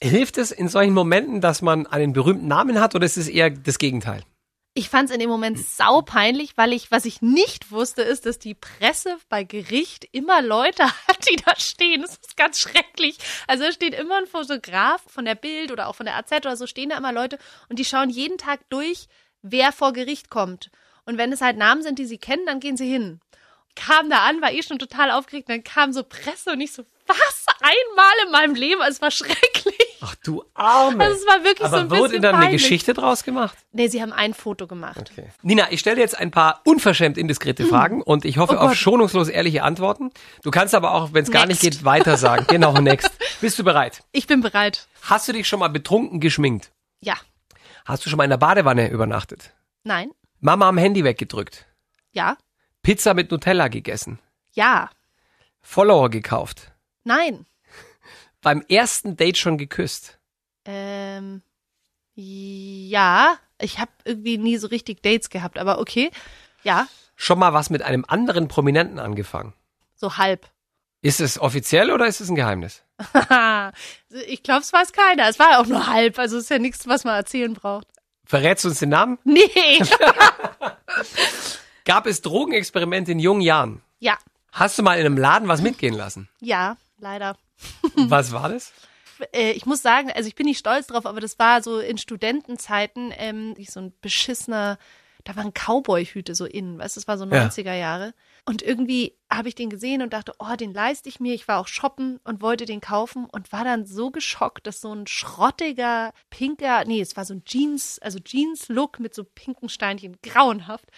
Hilft 0.00 0.38
es 0.38 0.52
in 0.52 0.68
solchen 0.68 0.92
Momenten, 0.92 1.40
dass 1.40 1.62
man 1.62 1.86
einen 1.86 2.12
berühmten 2.12 2.46
Namen 2.46 2.80
hat 2.80 2.94
oder 2.94 3.06
ist 3.06 3.16
es 3.16 3.28
eher 3.28 3.50
das 3.50 3.78
Gegenteil? 3.78 4.22
Ich 4.76 4.88
fand 4.88 5.08
es 5.08 5.14
in 5.14 5.20
dem 5.20 5.30
Moment 5.30 5.56
sau 5.56 6.02
peinlich, 6.02 6.56
weil 6.56 6.72
ich, 6.72 6.90
was 6.90 7.04
ich 7.04 7.22
nicht 7.22 7.70
wusste, 7.70 8.02
ist, 8.02 8.26
dass 8.26 8.40
die 8.40 8.54
Presse 8.54 9.18
bei 9.28 9.44
Gericht 9.44 10.08
immer 10.10 10.42
Leute 10.42 10.84
hat, 11.08 11.28
die 11.30 11.36
da 11.36 11.54
stehen. 11.56 12.02
Das 12.02 12.16
ist 12.16 12.36
ganz 12.36 12.58
schrecklich. 12.58 13.18
Also 13.46 13.62
da 13.62 13.72
steht 13.72 13.94
immer 13.94 14.18
ein 14.18 14.26
Fotograf 14.26 15.00
von 15.06 15.24
der 15.24 15.36
Bild 15.36 15.70
oder 15.70 15.86
auch 15.86 15.94
von 15.94 16.06
der 16.06 16.16
AZ 16.16 16.32
oder 16.32 16.56
so, 16.56 16.66
stehen 16.66 16.88
da 16.88 16.98
immer 16.98 17.12
Leute 17.12 17.38
und 17.68 17.78
die 17.78 17.84
schauen 17.84 18.10
jeden 18.10 18.36
Tag 18.36 18.68
durch, 18.68 19.06
wer 19.42 19.70
vor 19.70 19.92
Gericht 19.92 20.28
kommt. 20.28 20.72
Und 21.04 21.18
wenn 21.18 21.32
es 21.32 21.40
halt 21.40 21.56
Namen 21.56 21.82
sind, 21.82 22.00
die 22.00 22.06
sie 22.06 22.18
kennen, 22.18 22.44
dann 22.44 22.58
gehen 22.58 22.76
sie 22.76 22.90
hin. 22.90 23.20
Kam 23.76 24.10
da 24.10 24.24
an, 24.24 24.42
war 24.42 24.52
eh 24.52 24.62
schon 24.62 24.80
total 24.80 25.12
aufgeregt, 25.12 25.48
dann 25.50 25.62
kam 25.62 25.92
so 25.92 26.02
Presse 26.02 26.50
und 26.50 26.60
ich 26.60 26.72
so, 26.72 26.84
was? 27.06 27.46
Einmal 27.60 28.26
in 28.26 28.32
meinem 28.32 28.54
Leben? 28.56 28.80
Also 28.80 28.96
Es 28.96 29.02
war 29.02 29.10
schrecklich. 29.12 29.83
Ach 30.06 30.14
du 30.16 30.44
Arme. 30.52 31.02
Also 31.02 31.16
es 31.16 31.26
war 31.26 31.44
wirklich 31.44 31.58
so 31.60 31.64
Aber 31.64 31.78
ein 31.78 31.88
bisschen 31.88 32.02
wurde 32.04 32.20
dann 32.20 32.34
eine 32.34 32.44
peinlich. 32.44 32.62
Geschichte 32.62 32.92
draus 32.92 33.24
gemacht? 33.24 33.56
Nee, 33.72 33.88
sie 33.88 34.02
haben 34.02 34.12
ein 34.12 34.34
Foto 34.34 34.66
gemacht. 34.66 35.10
Okay. 35.12 35.30
Nina, 35.40 35.72
ich 35.72 35.80
stelle 35.80 35.98
jetzt 35.98 36.18
ein 36.18 36.30
paar 36.30 36.60
unverschämt 36.64 37.16
indiskrete 37.16 37.64
Fragen 37.64 38.02
und 38.02 38.26
ich 38.26 38.36
hoffe 38.36 38.56
Oh 38.56 38.64
auf 38.66 38.74
schonungslos 38.74 39.30
ehrliche 39.30 39.62
Antworten. 39.62 40.10
Du 40.42 40.50
kannst 40.50 40.74
aber 40.74 40.92
auch, 40.92 41.14
wenn 41.14 41.24
es 41.24 41.30
gar 41.30 41.46
nicht 41.46 41.62
geht, 41.62 41.86
weiter 41.86 42.18
sagen. 42.18 42.44
Genau, 42.48 42.72
next. 42.80 43.10
Bist 43.40 43.58
du 43.58 43.64
bereit? 43.64 44.02
Ich 44.12 44.26
bin 44.26 44.42
bereit. 44.42 44.88
Hast 45.00 45.26
du 45.26 45.32
dich 45.32 45.48
schon 45.48 45.60
mal 45.60 45.68
betrunken 45.68 46.20
geschminkt? 46.20 46.70
Ja. 47.00 47.14
Hast 47.86 48.04
du 48.04 48.10
schon 48.10 48.18
mal 48.18 48.24
in 48.24 48.30
der 48.30 48.36
Badewanne 48.36 48.90
übernachtet? 48.90 49.54
Nein. 49.84 50.10
Mama 50.40 50.68
am 50.68 50.76
Handy 50.76 51.02
weggedrückt? 51.02 51.66
Ja. 52.12 52.36
Pizza 52.82 53.14
mit 53.14 53.30
Nutella 53.30 53.68
gegessen? 53.68 54.18
Ja. 54.52 54.90
Follower 55.62 56.10
gekauft? 56.10 56.72
Nein. 57.04 57.46
Beim 58.44 58.62
ersten 58.68 59.16
Date 59.16 59.38
schon 59.38 59.56
geküsst? 59.58 60.18
Ähm, 60.66 61.42
ja. 62.14 63.38
Ich 63.58 63.78
habe 63.78 63.90
irgendwie 64.04 64.36
nie 64.36 64.58
so 64.58 64.66
richtig 64.66 65.02
Dates 65.02 65.30
gehabt, 65.30 65.58
aber 65.58 65.78
okay. 65.78 66.10
Ja. 66.62 66.86
Schon 67.16 67.38
mal 67.38 67.54
was 67.54 67.70
mit 67.70 67.82
einem 67.82 68.04
anderen 68.06 68.46
Prominenten 68.48 68.98
angefangen? 68.98 69.54
So 69.94 70.18
halb. 70.18 70.48
Ist 71.00 71.20
es 71.20 71.38
offiziell 71.40 71.90
oder 71.90 72.06
ist 72.06 72.20
es 72.20 72.28
ein 72.28 72.34
Geheimnis? 72.34 72.82
ich 74.26 74.42
glaube, 74.42 74.60
es 74.60 74.72
weiß 74.72 74.92
keiner. 74.92 75.28
Es 75.28 75.38
war 75.38 75.58
auch 75.58 75.66
nur 75.66 75.86
halb. 75.86 76.18
Also 76.18 76.36
ist 76.36 76.50
ja 76.50 76.58
nichts, 76.58 76.86
was 76.86 77.04
man 77.04 77.14
erzählen 77.14 77.54
braucht. 77.54 77.86
Verrätst 78.26 78.64
du 78.64 78.68
uns 78.68 78.78
den 78.78 78.90
Namen? 78.90 79.18
Nee. 79.24 79.40
Gab 81.86 82.06
es 82.06 82.20
Drogenexperimente 82.22 83.12
in 83.12 83.18
jungen 83.18 83.40
Jahren? 83.42 83.82
ja. 84.00 84.16
Hast 84.52 84.78
du 84.78 84.84
mal 84.84 84.94
in 85.00 85.06
einem 85.06 85.16
Laden 85.16 85.48
was 85.48 85.62
mitgehen 85.62 85.94
lassen? 85.94 86.28
Ja, 86.40 86.76
leider. 86.98 87.36
Was 87.96 88.32
war 88.32 88.48
das? 88.48 88.72
äh, 89.32 89.52
ich 89.52 89.66
muss 89.66 89.82
sagen, 89.82 90.10
also 90.10 90.26
ich 90.28 90.34
bin 90.34 90.46
nicht 90.46 90.58
stolz 90.58 90.86
drauf, 90.86 91.06
aber 91.06 91.20
das 91.20 91.38
war 91.38 91.62
so 91.62 91.78
in 91.78 91.98
Studentenzeiten 91.98 93.12
ähm, 93.16 93.54
so 93.68 93.80
ein 93.80 93.92
beschissener, 94.00 94.78
da 95.24 95.36
waren 95.36 95.52
Cowboy-Hüte 95.52 96.34
so 96.34 96.44
innen, 96.44 96.78
weißt 96.78 96.96
du, 96.96 97.00
das 97.00 97.08
war 97.08 97.16
so 97.18 97.24
Ja. 97.24 97.46
90er 97.46 97.74
Jahre. 97.74 98.14
Und 98.44 98.60
irgendwie 98.60 99.16
habe 99.30 99.48
ich 99.48 99.54
den 99.54 99.70
gesehen 99.70 100.02
und 100.02 100.12
dachte, 100.12 100.34
oh, 100.38 100.54
den 100.56 100.74
leiste 100.74 101.08
ich 101.08 101.18
mir. 101.18 101.32
Ich 101.32 101.48
war 101.48 101.58
auch 101.58 101.66
shoppen 101.66 102.20
und 102.24 102.42
wollte 102.42 102.66
den 102.66 102.82
kaufen 102.82 103.24
und 103.24 103.50
war 103.52 103.64
dann 103.64 103.86
so 103.86 104.10
geschockt, 104.10 104.66
dass 104.66 104.82
so 104.82 104.92
ein 104.94 105.06
schrottiger, 105.06 106.12
pinker, 106.28 106.84
nee, 106.84 107.00
es 107.00 107.16
war 107.16 107.24
so 107.24 107.32
ein 107.34 107.44
Jeans, 107.44 107.98
also 108.00 108.18
Jeans-Look 108.18 109.00
mit 109.00 109.14
so 109.14 109.24
pinken 109.24 109.70
Steinchen, 109.70 110.18
grauenhaft. 110.22 110.90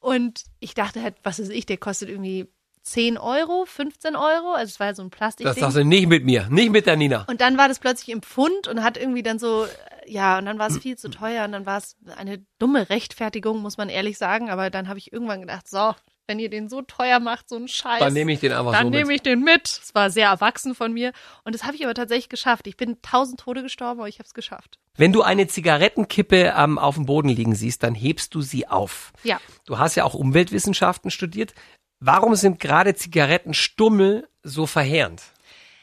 Und 0.00 0.44
ich 0.58 0.74
dachte 0.74 1.02
halt, 1.02 1.16
was 1.22 1.38
ist 1.38 1.50
ich, 1.52 1.66
der 1.66 1.76
kostet 1.76 2.08
irgendwie 2.08 2.48
10 2.90 3.18
Euro, 3.18 3.64
15 3.66 4.16
Euro, 4.16 4.52
also 4.52 4.70
es 4.70 4.80
war 4.80 4.94
so 4.94 5.02
ein 5.02 5.10
Plastik. 5.10 5.46
Das 5.46 5.56
sagst 5.56 5.76
du 5.76 5.84
nicht 5.84 6.08
mit 6.08 6.24
mir, 6.24 6.48
nicht 6.50 6.70
mit 6.70 6.86
der 6.86 6.96
Nina. 6.96 7.24
Und 7.28 7.40
dann 7.40 7.58
war 7.58 7.68
das 7.68 7.78
plötzlich 7.78 8.10
im 8.10 8.22
Pfund 8.22 8.68
und 8.68 8.82
hat 8.82 8.96
irgendwie 8.96 9.22
dann 9.22 9.38
so, 9.38 9.64
äh, 9.64 10.10
ja, 10.10 10.38
und 10.38 10.46
dann 10.46 10.58
war 10.58 10.68
es 10.68 10.78
viel 10.78 10.96
zu 10.96 11.10
teuer 11.10 11.44
und 11.44 11.52
dann 11.52 11.66
war 11.66 11.78
es 11.78 11.96
eine 12.16 12.44
dumme 12.58 12.88
Rechtfertigung, 12.88 13.60
muss 13.60 13.76
man 13.76 13.88
ehrlich 13.88 14.18
sagen. 14.18 14.50
Aber 14.50 14.70
dann 14.70 14.88
habe 14.88 14.98
ich 14.98 15.12
irgendwann 15.12 15.40
gedacht, 15.40 15.68
so, 15.68 15.94
wenn 16.28 16.38
ihr 16.38 16.50
den 16.50 16.68
so 16.68 16.82
teuer 16.82 17.20
macht, 17.20 17.48
so 17.48 17.56
einen 17.56 17.68
Scheiß. 17.68 18.00
Dann 18.00 18.12
nehme 18.12 18.32
ich 18.32 18.40
den 18.40 18.52
einfach 18.52 18.72
dann 18.72 18.84
so 18.84 18.90
nehme 18.90 19.14
ich 19.14 19.22
den 19.22 19.42
mit. 19.42 19.66
Es 19.66 19.94
war 19.94 20.10
sehr 20.10 20.28
erwachsen 20.28 20.74
von 20.74 20.92
mir. 20.92 21.12
Und 21.42 21.54
das 21.54 21.64
habe 21.64 21.74
ich 21.74 21.84
aber 21.84 21.94
tatsächlich 21.94 22.28
geschafft. 22.28 22.66
Ich 22.66 22.76
bin 22.76 23.00
tausend 23.00 23.40
Tode 23.40 23.62
gestorben, 23.62 24.00
aber 24.00 24.08
ich 24.08 24.18
habe 24.18 24.26
es 24.26 24.34
geschafft. 24.34 24.78
Wenn 24.94 25.12
du 25.12 25.22
eine 25.22 25.46
Zigarettenkippe 25.46 26.52
ähm, 26.56 26.78
auf 26.78 26.96
dem 26.96 27.06
Boden 27.06 27.28
liegen 27.28 27.54
siehst, 27.54 27.82
dann 27.82 27.94
hebst 27.94 28.34
du 28.34 28.42
sie 28.42 28.68
auf. 28.68 29.12
Ja. 29.22 29.40
Du 29.64 29.78
hast 29.78 29.94
ja 29.94 30.04
auch 30.04 30.14
Umweltwissenschaften 30.14 31.10
studiert. 31.10 31.54
Warum 32.00 32.34
sind 32.36 32.60
gerade 32.60 32.94
Zigarettenstummel 32.94 34.28
so 34.42 34.66
verheerend? 34.66 35.22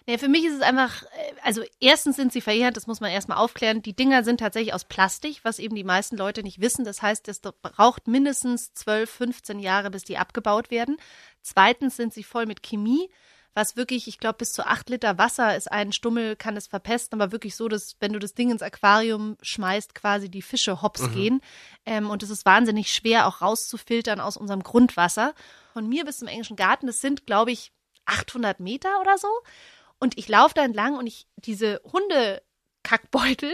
Nee, 0.07 0.19
für 0.19 0.27
mich 0.27 0.45
ist 0.45 0.53
es 0.53 0.61
einfach, 0.61 1.01
äh, 1.03 1.33
also 1.41 1.63
erstens 1.79 2.15
sind 2.15 2.31
sie 2.31 2.41
verjährt, 2.41 2.77
das 2.77 2.85
muss 2.85 2.99
man 2.99 3.11
erstmal 3.11 3.39
aufklären. 3.39 3.81
Die 3.81 3.95
Dinger 3.95 4.23
sind 4.23 4.39
tatsächlich 4.39 4.73
aus 4.73 4.85
Plastik, 4.85 5.39
was 5.43 5.57
eben 5.57 5.75
die 5.75 5.83
meisten 5.83 6.15
Leute 6.15 6.43
nicht 6.43 6.61
wissen. 6.61 6.85
Das 6.85 7.01
heißt, 7.01 7.27
es 7.27 7.39
braucht 7.39 8.07
mindestens 8.07 8.73
12, 8.73 9.09
15 9.09 9.59
Jahre, 9.59 9.89
bis 9.89 10.03
die 10.03 10.17
abgebaut 10.17 10.69
werden. 10.69 10.97
Zweitens 11.41 11.95
sind 11.95 12.13
sie 12.13 12.23
voll 12.23 12.45
mit 12.45 12.61
Chemie, 12.61 13.09
was 13.55 13.77
wirklich, 13.77 14.07
ich 14.07 14.19
glaube, 14.19 14.37
bis 14.39 14.51
zu 14.51 14.67
acht 14.67 14.89
Liter 14.89 15.17
Wasser 15.17 15.55
ist 15.55 15.71
ein 15.71 15.93
Stummel, 15.93 16.35
kann 16.35 16.57
es 16.57 16.67
verpesten, 16.67 17.19
aber 17.19 17.31
wirklich 17.31 17.55
so, 17.55 17.69
dass 17.69 17.95
wenn 18.01 18.11
du 18.11 18.19
das 18.19 18.33
Ding 18.33 18.51
ins 18.51 18.61
Aquarium 18.61 19.37
schmeißt, 19.41 19.95
quasi 19.95 20.29
die 20.29 20.41
Fische 20.41 20.81
hops 20.81 21.09
gehen. 21.13 21.41
Ähm, 21.85 22.09
und 22.09 22.21
es 22.21 22.29
ist 22.29 22.45
wahnsinnig 22.45 22.93
schwer 22.93 23.25
auch 23.27 23.41
rauszufiltern 23.41 24.19
aus 24.19 24.37
unserem 24.37 24.61
Grundwasser. 24.61 25.33
Von 25.75 25.89
mir 25.89 26.05
bis 26.05 26.19
zum 26.19 26.29
englischen 26.29 26.55
Garten, 26.55 26.87
das 26.87 27.01
sind, 27.01 27.25
glaube 27.25 27.51
ich, 27.51 27.73
800 28.05 28.61
Meter 28.61 29.01
oder 29.01 29.17
so. 29.17 29.27
Und 29.99 30.17
ich 30.17 30.29
laufe 30.29 30.53
da 30.53 30.63
entlang 30.63 30.97
und 30.97 31.05
ich, 31.05 31.27
diese 31.35 31.81
Hundekackbeutel, 31.91 33.53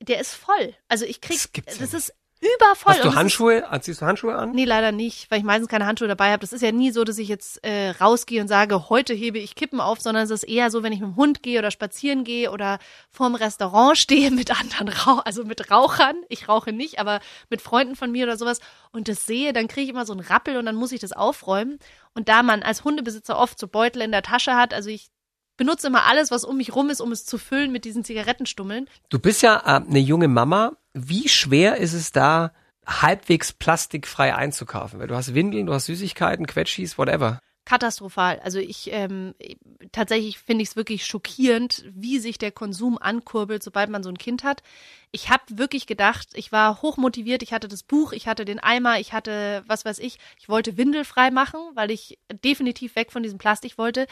der 0.00 0.18
ist 0.18 0.34
voll. 0.34 0.74
Also 0.88 1.04
ich 1.04 1.20
krieg, 1.20 1.36
Das 1.36 1.52
gibt's 1.52 1.76
ja 1.76 1.82
das 1.82 1.94
ist 1.94 2.14
übervoll. 2.42 2.94
Hast 2.94 3.04
du 3.04 3.14
Handschuhe? 3.14 3.64
Ziehst 3.80 4.00
du 4.00 4.06
Handschuhe 4.06 4.34
an? 4.34 4.52
Nee, 4.52 4.64
leider 4.64 4.92
nicht, 4.92 5.30
weil 5.30 5.38
ich 5.38 5.44
meistens 5.44 5.68
keine 5.68 5.86
Handschuhe 5.86 6.08
dabei 6.08 6.32
habe. 6.32 6.40
Das 6.40 6.52
ist 6.52 6.60
ja 6.60 6.72
nie 6.72 6.90
so, 6.90 7.04
dass 7.04 7.18
ich 7.18 7.28
jetzt 7.28 7.64
äh, 7.64 7.90
rausgehe 7.90 8.40
und 8.40 8.48
sage, 8.48 8.88
heute 8.88 9.14
hebe 9.14 9.38
ich 9.38 9.54
Kippen 9.54 9.80
auf, 9.80 10.00
sondern 10.00 10.24
es 10.24 10.30
ist 10.30 10.42
eher 10.42 10.70
so, 10.70 10.82
wenn 10.82 10.92
ich 10.92 11.00
mit 11.00 11.10
dem 11.10 11.16
Hund 11.16 11.42
gehe 11.42 11.58
oder 11.58 11.70
spazieren 11.70 12.24
gehe 12.24 12.50
oder 12.50 12.78
vorm 13.10 13.34
Restaurant 13.34 13.96
stehe 13.98 14.30
mit 14.30 14.50
anderen 14.50 14.88
Rauch, 14.88 15.24
also 15.24 15.44
mit 15.44 15.70
Rauchern. 15.70 16.16
Ich 16.28 16.48
rauche 16.48 16.72
nicht, 16.72 16.98
aber 16.98 17.20
mit 17.48 17.62
Freunden 17.62 17.96
von 17.96 18.10
mir 18.10 18.24
oder 18.24 18.36
sowas 18.36 18.60
und 18.90 19.08
das 19.08 19.26
sehe, 19.26 19.52
dann 19.52 19.68
kriege 19.68 19.84
ich 19.84 19.90
immer 19.90 20.06
so 20.06 20.12
einen 20.12 20.22
Rappel 20.22 20.56
und 20.56 20.66
dann 20.66 20.76
muss 20.76 20.92
ich 20.92 21.00
das 21.00 21.12
aufräumen. 21.12 21.78
Und 22.14 22.28
da 22.28 22.42
man 22.42 22.62
als 22.62 22.84
Hundebesitzer 22.84 23.38
oft 23.38 23.58
so 23.58 23.68
Beutel 23.68 24.02
in 24.02 24.10
der 24.10 24.22
Tasche 24.22 24.54
hat, 24.56 24.74
also 24.74 24.90
ich 24.90 25.10
benutze 25.56 25.86
immer 25.86 26.06
alles, 26.06 26.30
was 26.30 26.44
um 26.44 26.56
mich 26.56 26.74
rum 26.74 26.90
ist, 26.90 27.00
um 27.00 27.12
es 27.12 27.24
zu 27.24 27.38
füllen 27.38 27.72
mit 27.72 27.84
diesen 27.84 28.04
Zigarettenstummeln. 28.04 28.88
Du 29.08 29.18
bist 29.18 29.42
ja 29.42 29.58
äh, 29.58 29.84
eine 29.84 29.98
junge 29.98 30.28
Mama. 30.28 30.72
Wie 30.94 31.28
schwer 31.28 31.76
ist 31.76 31.94
es 31.94 32.12
da, 32.12 32.52
halbwegs 32.86 33.52
plastikfrei 33.52 34.34
einzukaufen? 34.34 35.00
Weil 35.00 35.08
du 35.08 35.14
hast 35.14 35.34
Windeln, 35.34 35.66
du 35.66 35.74
hast 35.74 35.86
Süßigkeiten, 35.86 36.46
Quetschis, 36.46 36.98
whatever. 36.98 37.38
Katastrophal. 37.64 38.40
Also 38.40 38.58
ich 38.58 38.90
ähm, 38.92 39.34
tatsächlich 39.92 40.38
finde 40.38 40.62
ich 40.62 40.70
es 40.70 40.76
wirklich 40.76 41.06
schockierend, 41.06 41.84
wie 41.94 42.18
sich 42.18 42.36
der 42.36 42.50
Konsum 42.50 42.98
ankurbelt, 42.98 43.62
sobald 43.62 43.88
man 43.88 44.02
so 44.02 44.08
ein 44.08 44.18
Kind 44.18 44.42
hat. 44.42 44.62
Ich 45.12 45.30
habe 45.30 45.44
wirklich 45.50 45.86
gedacht, 45.86 46.30
ich 46.34 46.50
war 46.50 46.82
hochmotiviert, 46.82 47.42
ich 47.42 47.52
hatte 47.52 47.68
das 47.68 47.84
Buch, 47.84 48.12
ich 48.12 48.26
hatte 48.26 48.44
den 48.44 48.58
Eimer, 48.58 48.98
ich 48.98 49.12
hatte 49.12 49.62
was 49.68 49.84
weiß 49.84 50.00
ich, 50.00 50.18
ich 50.40 50.48
wollte 50.48 50.76
windelfrei 50.76 51.30
machen, 51.30 51.60
weil 51.74 51.92
ich 51.92 52.18
definitiv 52.44 52.96
weg 52.96 53.12
von 53.12 53.22
diesem 53.22 53.38
Plastik 53.38 53.78
wollte. 53.78 54.08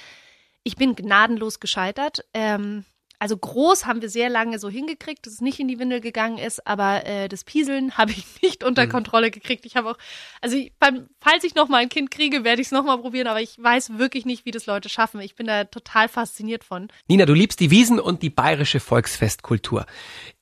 Ich 0.63 0.77
bin 0.77 0.95
gnadenlos 0.95 1.59
gescheitert. 1.59 2.25
Ähm, 2.33 2.85
also 3.21 3.37
groß 3.37 3.85
haben 3.85 4.01
wir 4.01 4.09
sehr 4.09 4.31
lange 4.31 4.59
so 4.59 4.71
hingekriegt, 4.71 5.27
dass 5.27 5.35
es 5.35 5.41
nicht 5.43 5.61
in 5.61 5.69
die 5.69 5.79
Windel 5.79 6.01
gegangen 6.01 6.39
ist, 6.39 6.67
aber 6.67 7.07
äh, 7.07 7.29
das 7.29 7.45
Pieseln 7.45 7.93
habe 7.99 8.13
ich 8.13 8.25
nicht 8.43 8.65
unter 8.65 8.87
Kontrolle 8.87 9.31
gekriegt. 9.31 9.67
Ich 9.67 9.77
habe 9.77 9.91
auch, 9.91 9.99
also 10.41 10.57
ich, 10.57 10.73
beim, 10.81 11.07
falls 11.21 11.45
ich 11.45 11.55
noch 11.55 11.69
mal 11.69 11.77
ein 11.77 11.91
Kind 11.91 12.11
kriege, 12.11 12.45
werde 12.45 12.63
ich 12.63 12.69
es 12.69 12.73
noch 12.73 12.83
mal 12.83 12.97
probieren, 12.97 13.27
aber 13.27 13.43
ich 13.43 13.63
weiß 13.63 13.99
wirklich 13.99 14.25
nicht, 14.25 14.47
wie 14.47 14.51
das 14.51 14.65
Leute 14.65 14.89
schaffen. 14.89 15.21
Ich 15.21 15.37
bin 15.37 15.47
da 15.47 15.65
total 15.65 16.09
fasziniert 16.09 16.65
von. 16.65 16.89
Nina, 17.09 17.27
du 17.27 17.35
liebst 17.35 17.61
die 17.61 17.71
Wiesen 17.71 18.01
und 18.01 18.23
die 18.23 18.31
bayerische 18.31 18.81
Volksfestkultur. 18.81 19.85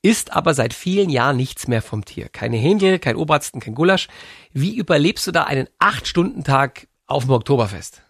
Ist 0.01 0.33
aber 0.33 0.53
seit 0.53 0.73
vielen 0.73 1.09
Jahren 1.09 1.35
nichts 1.35 1.67
mehr 1.67 1.81
vom 1.81 2.05
Tier. 2.05 2.29
Keine 2.29 2.55
Händel, 2.55 2.97
kein 2.97 3.17
Obersten, 3.17 3.59
kein 3.59 3.75
Gulasch. 3.75 4.07
Wie 4.53 4.77
überlebst 4.77 5.27
du 5.27 5.31
da 5.31 5.43
einen 5.43 5.67
Acht-Stunden-Tag 5.79 6.87
auf 7.07 7.25
dem 7.25 7.33
Oktoberfest? 7.33 8.03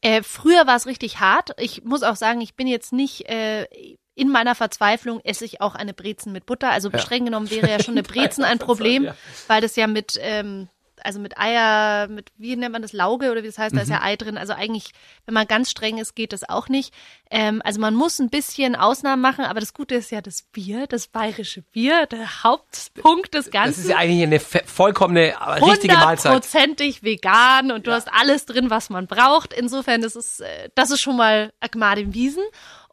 Äh, 0.00 0.22
früher 0.22 0.66
war 0.66 0.76
es 0.76 0.86
richtig 0.86 1.20
hart. 1.20 1.50
Ich 1.58 1.84
muss 1.84 2.02
auch 2.02 2.16
sagen, 2.16 2.40
ich 2.40 2.54
bin 2.54 2.66
jetzt 2.66 2.92
nicht 2.92 3.28
äh, 3.28 3.66
in 4.14 4.28
meiner 4.28 4.54
Verzweiflung 4.54 5.20
esse 5.20 5.44
ich 5.44 5.60
auch 5.60 5.74
eine 5.74 5.94
Brezen 5.94 6.32
mit 6.32 6.46
Butter. 6.46 6.70
Also 6.70 6.90
streng 6.90 7.24
genommen 7.24 7.50
wäre 7.50 7.70
ja 7.70 7.82
schon 7.82 7.94
eine 7.94 8.02
Brezen 8.04 8.44
ein 8.44 8.58
Problem, 8.58 9.04
ja. 9.04 9.14
weil 9.48 9.60
das 9.60 9.76
ja 9.76 9.86
mit 9.86 10.18
ähm, 10.20 10.68
also 11.04 11.20
mit 11.20 11.38
Eier, 11.38 12.08
mit, 12.08 12.30
wie 12.36 12.56
nennt 12.56 12.72
man 12.72 12.82
das, 12.82 12.92
Lauge 12.92 13.30
oder 13.30 13.42
wie 13.42 13.48
das 13.48 13.58
heißt, 13.58 13.74
da 13.74 13.80
ist 13.80 13.90
ja 13.90 14.02
Ei 14.02 14.16
drin. 14.16 14.38
Also 14.38 14.52
eigentlich, 14.52 14.90
wenn 15.26 15.34
man 15.34 15.46
ganz 15.46 15.70
streng 15.70 15.98
ist, 15.98 16.14
geht 16.14 16.32
das 16.32 16.48
auch 16.48 16.68
nicht. 16.68 16.94
Ähm, 17.30 17.60
also 17.64 17.80
man 17.80 17.94
muss 17.94 18.18
ein 18.18 18.30
bisschen 18.30 18.76
Ausnahmen 18.76 19.22
machen, 19.22 19.44
aber 19.44 19.60
das 19.60 19.74
Gute 19.74 19.94
ist 19.94 20.10
ja 20.10 20.20
das 20.20 20.42
Bier, 20.42 20.86
das 20.86 21.08
bayerische 21.08 21.62
Bier, 21.62 22.06
der 22.06 22.42
Hauptpunkt 22.42 23.34
des 23.34 23.50
Ganzen. 23.50 23.70
Das 23.70 23.78
ist 23.78 23.90
ja 23.90 23.96
eigentlich 23.96 24.22
eine 24.22 24.40
vollkommene, 24.40 25.34
richtige 25.62 25.94
Mahlzeit. 25.94 26.32
hundertprozentig 26.32 27.02
vegan 27.02 27.72
und 27.72 27.86
du 27.86 27.92
hast 27.92 28.12
alles 28.12 28.46
drin, 28.46 28.70
was 28.70 28.90
man 28.90 29.06
braucht. 29.06 29.52
Insofern, 29.52 30.02
das 30.02 30.16
ist, 30.16 30.40
äh, 30.40 30.70
das 30.74 30.90
ist 30.90 31.00
schon 31.00 31.16
mal 31.16 31.52
Agmar 31.60 31.98
im 31.98 32.14
Wiesen. 32.14 32.44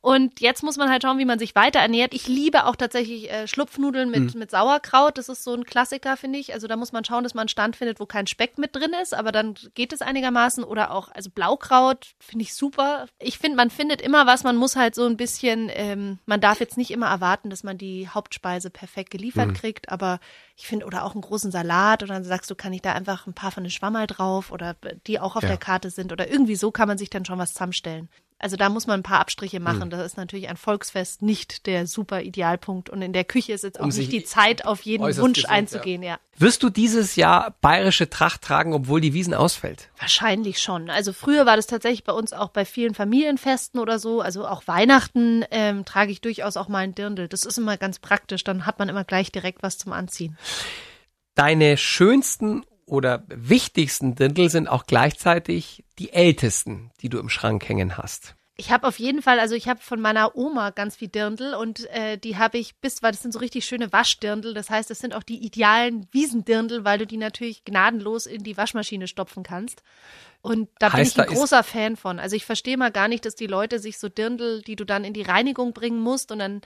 Und 0.01 0.39
jetzt 0.39 0.63
muss 0.63 0.77
man 0.77 0.89
halt 0.89 1.03
schauen, 1.03 1.17
wie 1.17 1.25
man 1.25 1.39
sich 1.39 1.55
weiter 1.55 1.79
ernährt. 1.79 2.13
Ich 2.13 2.27
liebe 2.27 2.65
auch 2.65 2.75
tatsächlich 2.77 3.29
äh, 3.31 3.47
Schlupfnudeln 3.47 4.09
mit, 4.09 4.33
Mhm. 4.33 4.39
mit 4.39 4.51
Sauerkraut. 4.51 5.17
Das 5.17 5.27
ist 5.29 5.43
so 5.43 5.53
ein 5.53 5.65
Klassiker, 5.65 6.15
finde 6.17 6.39
ich. 6.39 6.53
Also 6.53 6.67
da 6.67 6.77
muss 6.77 6.91
man 6.93 7.03
schauen, 7.03 7.23
dass 7.23 7.33
man 7.33 7.41
einen 7.41 7.49
Stand 7.49 7.75
findet, 7.75 7.99
wo 7.99 8.05
kein 8.05 8.25
Speck 8.27 8.57
mit 8.57 8.75
drin 8.75 8.93
ist, 9.01 9.13
aber 9.13 9.31
dann 9.31 9.55
geht 9.75 9.91
es 9.91 10.01
einigermaßen. 10.01 10.63
Oder 10.63 10.91
auch, 10.91 11.09
also 11.13 11.29
Blaukraut 11.29 12.07
finde 12.19 12.43
ich 12.43 12.53
super. 12.53 13.07
Ich 13.19 13.37
finde, 13.37 13.57
man 13.57 13.69
findet 13.69 14.01
immer 14.01 14.25
was. 14.25 14.43
Man 14.43 14.55
muss 14.55 14.75
halt 14.75 14.95
so 14.95 15.05
ein 15.05 15.17
bisschen, 15.17 15.69
ähm, 15.73 16.19
man 16.25 16.39
darf 16.41 16.59
jetzt 16.59 16.77
nicht 16.77 16.91
immer 16.91 17.07
erwarten, 17.07 17.49
dass 17.49 17.63
man 17.63 17.77
die 17.77 18.07
Hauptspeise 18.07 18.69
perfekt 18.69 19.09
geliefert 19.11 19.53
kriegt, 19.55 19.89
aber 19.89 20.19
ich 20.55 20.67
finde, 20.67 20.85
oder 20.85 21.03
auch 21.05 21.13
einen 21.13 21.21
großen 21.21 21.51
Salat 21.51 22.03
oder 22.03 22.13
dann 22.13 22.23
sagst 22.23 22.49
du, 22.51 22.55
kann 22.55 22.73
ich 22.73 22.81
da 22.81 22.93
einfach 22.93 23.27
ein 23.27 23.33
paar 23.33 23.51
von 23.51 23.63
den 23.63 23.71
Schwammerl 23.71 24.07
drauf 24.07 24.51
oder 24.51 24.75
die 25.07 25.19
auch 25.19 25.35
auf 25.35 25.43
Ja. 25.43 25.49
der 25.49 25.57
Karte 25.57 25.89
sind 25.89 26.11
oder 26.11 26.29
irgendwie 26.29 26.55
so 26.55 26.71
kann 26.71 26.87
man 26.87 26.97
sich 26.97 27.09
dann 27.09 27.25
schon 27.25 27.39
was 27.39 27.53
zusammenstellen. 27.53 28.09
Also 28.39 28.55
da 28.55 28.69
muss 28.69 28.87
man 28.87 29.01
ein 29.01 29.03
paar 29.03 29.19
Abstriche 29.19 29.59
machen. 29.59 29.83
Hm. 29.83 29.89
Das 29.89 30.05
ist 30.05 30.15
natürlich 30.15 30.47
ein 30.47 30.55
Volksfest 30.55 31.21
nicht 31.21 31.65
der 31.65 31.85
super 31.87 32.21
Idealpunkt. 32.21 32.89
Und 32.89 33.01
in 33.01 33.11
der 33.11 33.25
Küche 33.25 33.51
ist 33.51 33.65
jetzt 33.65 33.79
auch 33.79 33.83
Um 33.83 33.89
nicht 33.89 34.13
die 34.13 34.23
Zeit, 34.23 34.65
auf 34.65 34.81
jeden 34.81 35.03
Wunsch 35.03 35.17
gesund, 35.17 35.49
einzugehen, 35.49 36.01
ja. 36.01 36.19
Wirst 36.37 36.63
du 36.63 36.69
dieses 36.69 37.17
Jahr 37.17 37.55
bayerische 37.59 38.09
Tracht 38.09 38.41
tragen, 38.41 38.73
obwohl 38.73 39.01
die 39.01 39.13
Wiesen 39.13 39.33
ausfällt? 39.33 39.89
Wahrscheinlich 39.99 40.61
schon. 40.61 40.89
Also 40.89 41.11
früher 41.11 41.45
war 41.45 41.57
das 41.57 41.67
tatsächlich 41.67 42.05
bei 42.05 42.13
uns 42.13 42.31
auch 42.31 42.49
bei 42.49 42.63
vielen 42.63 42.95
Familienfesten 42.95 43.77
oder 43.77 43.99
so. 43.99 44.21
Also 44.21 44.47
auch 44.47 44.65
Weihnachten 44.65 45.43
ähm, 45.51 45.83
trage 45.83 46.13
ich 46.13 46.21
durchaus 46.21 46.55
auch 46.55 46.69
mal 46.69 46.79
ein 46.79 46.95
Dirndl. 46.95 47.27
Das 47.27 47.43
ist 47.43 47.57
immer 47.57 47.75
ganz 47.75 47.99
praktisch. 47.99 48.45
Dann 48.45 48.65
hat 48.65 48.79
man 48.79 48.87
immer 48.87 49.03
gleich 49.03 49.33
direkt 49.33 49.63
was 49.63 49.77
zum 49.77 49.91
Anziehen. 49.91 50.37
Deine 51.35 51.75
schönsten 51.75 52.63
oder 52.89 53.23
wichtigsten 53.27 54.15
Dirndl 54.15 54.49
sind 54.49 54.67
auch 54.67 54.85
gleichzeitig 54.85 55.83
die 55.99 56.11
ältesten, 56.11 56.91
die 57.01 57.09
du 57.09 57.19
im 57.19 57.29
Schrank 57.29 57.67
hängen 57.67 57.97
hast. 57.97 58.35
Ich 58.59 58.71
habe 58.71 58.85
auf 58.87 58.99
jeden 58.99 59.21
Fall, 59.21 59.39
also 59.39 59.55
ich 59.55 59.69
habe 59.69 59.79
von 59.79 60.01
meiner 60.01 60.35
Oma 60.35 60.71
ganz 60.71 60.97
viel 60.97 61.07
Dirndl 61.07 61.53
und 61.53 61.89
äh, 61.91 62.17
die 62.17 62.35
habe 62.35 62.57
ich 62.57 62.75
bis, 62.75 63.01
weil 63.01 63.13
das 63.13 63.21
sind 63.21 63.31
so 63.31 63.39
richtig 63.39 63.63
schöne 63.63 63.93
Waschdirndl. 63.93 64.53
Das 64.53 64.69
heißt, 64.69 64.89
das 64.89 64.99
sind 64.99 65.15
auch 65.15 65.23
die 65.23 65.37
idealen 65.37 66.09
Wiesendirndl, 66.11 66.83
weil 66.83 66.97
du 66.97 67.07
die 67.07 67.15
natürlich 67.15 67.63
gnadenlos 67.63 68.25
in 68.25 68.43
die 68.43 68.57
Waschmaschine 68.57 69.07
stopfen 69.07 69.43
kannst. 69.43 69.81
Und 70.41 70.67
da 70.79 70.89
bin 70.89 70.97
Heißt, 70.97 71.11
ich 71.11 71.15
da 71.15 71.23
ein 71.23 71.29
großer 71.29 71.63
Fan 71.63 71.95
von. 71.95 72.19
Also 72.19 72.35
ich 72.35 72.45
verstehe 72.45 72.75
mal 72.75 72.91
gar 72.91 73.07
nicht, 73.07 73.23
dass 73.25 73.35
die 73.35 73.47
Leute 73.47 73.79
sich 73.79 73.97
so 73.97 74.09
Dirndl, 74.09 74.61
die 74.61 74.75
du 74.75 74.83
dann 74.83 75.05
in 75.05 75.13
die 75.13 75.21
Reinigung 75.21 75.71
bringen 75.71 76.01
musst 76.01 76.29
und 76.33 76.39
dann, 76.39 76.59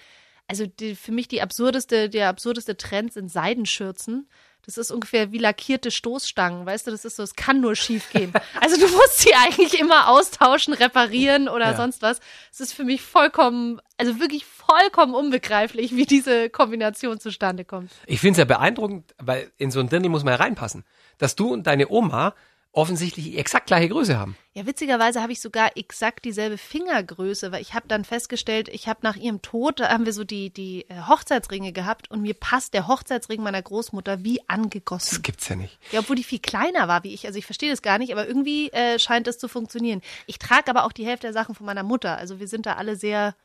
also 0.48 0.66
die, 0.68 0.96
für 0.96 1.12
mich 1.12 1.28
die 1.28 1.42
absurdeste, 1.42 2.10
der 2.10 2.30
absurdeste 2.30 2.78
Trend 2.78 3.14
sind 3.14 3.32
Seidenschürzen. 3.32 4.30
Das 4.66 4.78
ist 4.78 4.92
ungefähr 4.92 5.34
wie 5.34 5.40
lackierte 5.40 5.92
Stoßstangen, 5.92 6.66
weißt 6.66 6.88
du, 6.88 6.92
das 6.92 7.04
ist 7.04 7.18
so, 7.18 7.24
es 7.24 7.36
kann 7.36 7.60
nur 7.60 7.76
schief 7.76 8.10
gehen. 8.12 8.32
Also 8.62 8.78
du 8.78 8.88
musst 8.94 9.20
sie 9.20 9.34
eigentlich 9.36 9.78
immer 9.78 10.08
austauschen, 10.08 10.74
reparieren 10.74 11.50
oder 11.50 11.72
Ja. 11.72 11.76
sonst 11.76 12.02
was. 12.02 12.22
Es 12.50 12.62
ist 12.62 12.74
für 12.74 12.86
mich 12.86 13.02
vollkommen, 13.02 13.82
also 13.98 14.22
wirklich 14.22 14.46
vollkommen 14.46 15.16
unbegreiflich, 15.16 15.94
wie 15.98 16.06
diese 16.06 16.50
Kombination 16.50 17.20
zustande 17.20 17.66
kommt. 17.66 17.92
Ich 18.06 18.22
finde 18.22 18.34
es 18.34 18.38
ja 18.38 18.46
beeindruckend, 18.46 19.14
weil 19.18 19.52
in 19.58 19.70
so 19.70 19.82
ein 19.82 19.90
Dirndl 19.90 20.08
muss 20.10 20.24
man 20.24 20.32
ja 20.34 20.38
reinpassen, 20.40 20.86
dass 21.18 21.36
du 21.36 21.52
und 21.52 21.68
deine 21.68 21.90
Oma 21.90 22.34
offensichtlich 22.74 23.26
die 23.26 23.38
exakt 23.38 23.68
gleiche 23.68 23.90
Größe 23.90 24.18
haben. 24.18 24.36
Ja, 24.56 24.66
witzigerweise 24.66 25.22
habe 25.22 25.32
ich 25.32 25.40
sogar 25.42 25.78
exakt 25.78 26.26
dieselbe 26.26 26.58
Fingergröße, 26.58 27.52
weil 27.52 27.62
ich 27.62 27.74
habe 27.74 27.88
dann 27.88 28.04
festgestellt, 28.04 28.68
ich 28.68 28.88
habe 28.88 29.00
nach 29.04 29.16
ihrem 29.16 29.42
Tod, 29.42 29.80
da 29.80 29.90
haben 29.90 30.06
wir 30.06 30.14
so 30.14 30.24
die, 30.24 30.50
die 30.50 30.86
äh, 30.90 31.04
Hochzeitsringe 31.08 31.72
gehabt 31.72 32.10
und 32.12 32.22
mir 32.22 32.34
passt 32.34 32.74
der 32.74 32.88
Hochzeitsring 32.88 33.42
meiner 33.42 33.62
Großmutter 33.62 34.24
wie 34.24 34.38
Das 34.40 34.50
angegossen. 34.50 35.22
gibt's 35.22 35.48
ja 35.50 35.56
nicht. 35.56 35.78
Ja, 35.92 36.00
obwohl 36.02 36.16
die 36.16 36.24
viel 36.24 36.40
kleiner 36.40 36.88
war 36.88 37.04
wie 37.04 37.14
ich. 37.14 37.26
Also 37.28 37.40
ich 37.40 37.46
verstehe 37.46 37.70
das 37.72 37.82
gar 37.84 38.00
nicht, 38.00 38.12
aber 38.12 38.28
irgendwie 38.28 38.72
äh, 38.72 38.98
scheint 39.00 39.28
das 39.28 39.38
zu 39.38 39.48
funktionieren. 39.48 40.02
Ich 40.26 40.40
trage 40.40 40.70
aber 40.70 40.86
auch 40.86 40.92
die 40.92 41.06
Hälfte 41.06 41.28
der 41.28 41.34
Sachen 41.34 41.56
von 41.56 41.66
meiner 41.66 41.84
Mutter. 41.84 42.18
Also 42.18 42.40
wir 42.40 42.48
sind 42.48 42.66
da 42.66 42.74
alle 42.74 42.96
sehr 42.96 43.36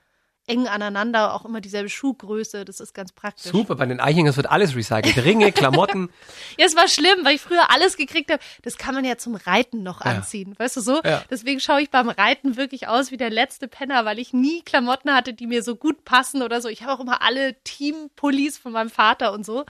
eng 0.49 0.67
aneinander, 0.67 1.35
auch 1.35 1.45
immer 1.45 1.61
dieselbe 1.61 1.89
Schuhgröße. 1.89 2.65
Das 2.65 2.81
ist 2.81 2.95
ganz 2.95 3.13
praktisch. 3.13 3.53
Super, 3.53 3.77
bei 3.77 3.87
den 3.87 4.01
Eichingers 4.01 4.37
wird 4.37 4.51
alles 4.51 4.75
recycelt. 4.75 5.25
Ringe, 5.25 5.53
Klamotten. 5.53 6.11
Ja, 6.59 6.67
es 6.67 6.75
war 6.77 6.89
schlimm, 6.89 7.25
weil 7.25 7.35
ich 7.37 7.41
früher 7.41 7.71
alles 7.71 7.97
gekriegt 7.97 8.31
habe. 8.33 8.43
Das 8.63 8.77
kann 8.79 8.95
man 8.95 9.05
ja 9.05 9.17
zum 9.19 9.35
Reiten 9.35 9.83
noch 9.83 10.05
Ja. 10.05 10.13
anziehen, 10.13 10.55
weißt 10.59 10.77
du 10.77 10.81
so? 10.81 11.01
Ja. 11.05 11.23
Deswegen 11.31 11.61
schaue 11.61 11.83
ich 11.83 11.91
beim 11.91 12.09
Reiten 12.09 12.57
wirklich 12.57 12.89
aus 12.89 13.11
wie 13.11 13.17
der 13.17 13.31
letzte 13.31 13.69
Penner, 13.69 14.05
weil 14.05 14.19
ich 14.19 14.33
nie 14.33 14.63
Klamotten 14.63 15.13
hatte, 15.15 15.33
die 15.35 15.47
mir 15.47 15.63
so 15.63 15.77
gut 15.77 16.05
passen 16.05 16.43
oder 16.43 16.61
so. 16.61 16.69
Ich 16.69 16.83
habe 16.83 16.93
auch 16.93 17.01
immer 17.01 17.23
alle 17.23 17.55
Team-Pullis 17.65 18.59
von 18.59 18.73
meinem 18.73 18.91
Vater 18.91 19.33
und 19.33 19.45
so. 19.47 19.65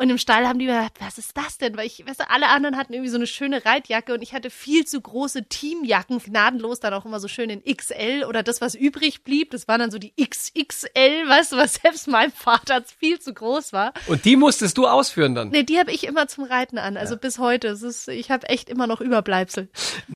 Und 0.00 0.10
im 0.10 0.18
Stall 0.18 0.46
haben 0.46 0.60
die 0.60 0.66
mir 0.66 0.74
gedacht, 0.76 0.92
was 1.00 1.18
ist 1.18 1.36
das 1.36 1.58
denn? 1.58 1.76
Weil 1.76 1.86
ich, 1.86 2.06
weißt 2.06 2.20
du, 2.20 2.30
alle 2.30 2.48
anderen 2.50 2.76
hatten 2.76 2.92
irgendwie 2.92 3.10
so 3.10 3.16
eine 3.16 3.26
schöne 3.26 3.64
Reitjacke 3.64 4.14
und 4.14 4.22
ich 4.22 4.32
hatte 4.32 4.48
viel 4.48 4.84
zu 4.86 5.00
große 5.00 5.46
Teamjacken, 5.48 6.20
gnadenlos 6.20 6.78
dann 6.78 6.94
auch 6.94 7.04
immer 7.04 7.18
so 7.18 7.26
schön 7.26 7.50
in 7.50 7.64
XL 7.64 8.24
oder 8.28 8.44
das, 8.44 8.60
was 8.60 8.76
übrig 8.76 9.24
blieb, 9.24 9.50
das 9.50 9.66
waren 9.66 9.80
dann 9.80 9.90
so 9.90 9.98
die 9.98 10.12
XXL, 10.16 11.28
weißt 11.28 11.50
du, 11.52 11.56
was 11.56 11.74
selbst 11.82 12.06
meinem 12.06 12.30
Vater 12.30 12.82
viel 12.98 13.18
zu 13.18 13.34
groß 13.34 13.72
war. 13.72 13.92
Und 14.06 14.24
die 14.24 14.36
musstest 14.36 14.78
du 14.78 14.86
ausführen 14.86 15.34
dann. 15.34 15.48
Nee, 15.50 15.64
die 15.64 15.78
habe 15.80 15.90
ich 15.90 16.04
immer 16.06 16.28
zum 16.28 16.44
Reiten 16.44 16.78
an, 16.78 16.96
also 16.96 17.16
bis 17.16 17.38
heute. 17.38 17.66
Es 17.68 17.82
ist, 17.82 18.06
ich 18.06 18.30
habe 18.30 18.48
echt 18.48 18.68
immer 18.68 18.86
noch 18.86 19.00
Überbleibsel. 19.00 19.68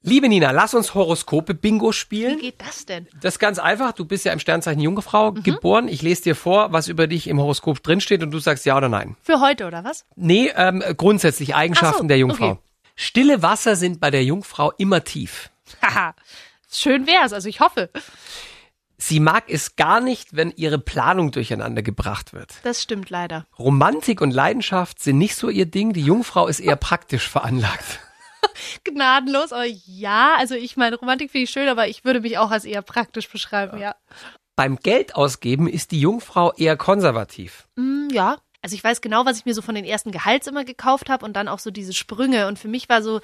Liebe 0.04 0.28
Nina, 0.28 0.52
lass 0.52 0.74
uns 0.74 0.94
Horoskope-Bingo 0.94 1.88
Wie 1.90 1.92
spielen. 1.92 2.38
geht 2.38 2.60
das 2.60 2.86
denn? 2.86 3.08
Das 3.20 3.34
ist 3.34 3.38
ganz 3.40 3.58
einfach. 3.58 3.92
Du 3.92 4.04
bist 4.04 4.24
ja 4.24 4.32
im 4.32 4.38
Sternzeichen 4.38 4.80
Jungfrau 4.80 5.32
Mhm. 5.32 5.42
geboren. 5.42 5.88
Ich 5.88 6.02
lese 6.02 6.22
dir 6.22 6.34
vor, 6.36 6.72
was 6.72 6.86
über 6.86 7.06
dich 7.08 7.26
im 7.26 7.40
Horoskop 7.40 7.82
drinsteht 7.82 8.22
und 8.22 8.30
du 8.30 8.38
sagst 8.38 8.64
ja 8.64 8.76
oder 8.76 8.88
nein. 8.88 9.16
Für 9.22 9.40
heute, 9.40 9.66
oder 9.66 9.71
was? 9.72 10.04
Nee, 10.16 10.52
ähm, 10.54 10.82
grundsätzlich 10.96 11.54
Eigenschaften 11.54 12.02
so, 12.02 12.08
der 12.08 12.18
Jungfrau. 12.18 12.50
okay. 12.52 12.60
Stille 12.94 13.42
Wasser 13.42 13.76
sind 13.76 14.00
bei 14.00 14.10
der 14.10 14.24
Jungfrau 14.24 14.72
immer 14.72 15.02
tief. 15.04 15.50
Haha. 15.80 16.14
Schön 16.70 17.06
wär's, 17.06 17.32
also 17.32 17.48
ich 17.48 17.60
hoffe. 17.60 17.90
Sie 18.98 19.18
mag 19.18 19.44
es 19.48 19.74
gar 19.74 20.00
nicht, 20.00 20.36
wenn 20.36 20.52
ihre 20.52 20.78
Planung 20.78 21.32
durcheinander 21.32 21.82
gebracht 21.82 22.32
wird. 22.32 22.54
Das 22.62 22.80
stimmt 22.80 23.10
leider. 23.10 23.46
Romantik 23.58 24.20
und 24.20 24.30
Leidenschaft 24.30 25.00
sind 25.00 25.18
nicht 25.18 25.34
so 25.34 25.48
ihr 25.48 25.66
Ding. 25.66 25.92
Die 25.92 26.04
Jungfrau 26.04 26.46
ist 26.46 26.60
eher 26.60 26.76
praktisch 26.76 27.28
veranlagt. 27.28 27.98
Gnadenlos, 28.84 29.52
aber 29.52 29.64
ja, 29.64 30.36
also 30.38 30.54
ich 30.54 30.76
meine, 30.76 30.96
Romantik 30.96 31.32
finde 31.32 31.44
ich 31.44 31.50
schön, 31.50 31.68
aber 31.68 31.88
ich 31.88 32.04
würde 32.04 32.20
mich 32.20 32.38
auch 32.38 32.50
als 32.50 32.64
eher 32.64 32.82
praktisch 32.82 33.28
beschreiben, 33.28 33.78
ja. 33.78 33.96
Beim 34.54 34.76
Geldausgeben 34.76 35.66
ist 35.66 35.90
die 35.90 36.00
Jungfrau 36.00 36.52
eher 36.52 36.76
konservativ. 36.76 37.66
Mm, 37.76 38.08
ja. 38.12 38.38
Also 38.62 38.74
ich 38.74 38.84
weiß 38.84 39.00
genau, 39.00 39.26
was 39.26 39.38
ich 39.38 39.44
mir 39.44 39.54
so 39.54 39.62
von 39.62 39.74
den 39.74 39.84
ersten 39.84 40.12
Gehalts 40.12 40.46
immer 40.46 40.64
gekauft 40.64 41.10
habe 41.10 41.24
und 41.24 41.34
dann 41.34 41.48
auch 41.48 41.58
so 41.58 41.70
diese 41.70 41.92
Sprünge. 41.92 42.46
Und 42.46 42.58
für 42.58 42.68
mich 42.68 42.88
war 42.88 43.02
so, 43.02 43.20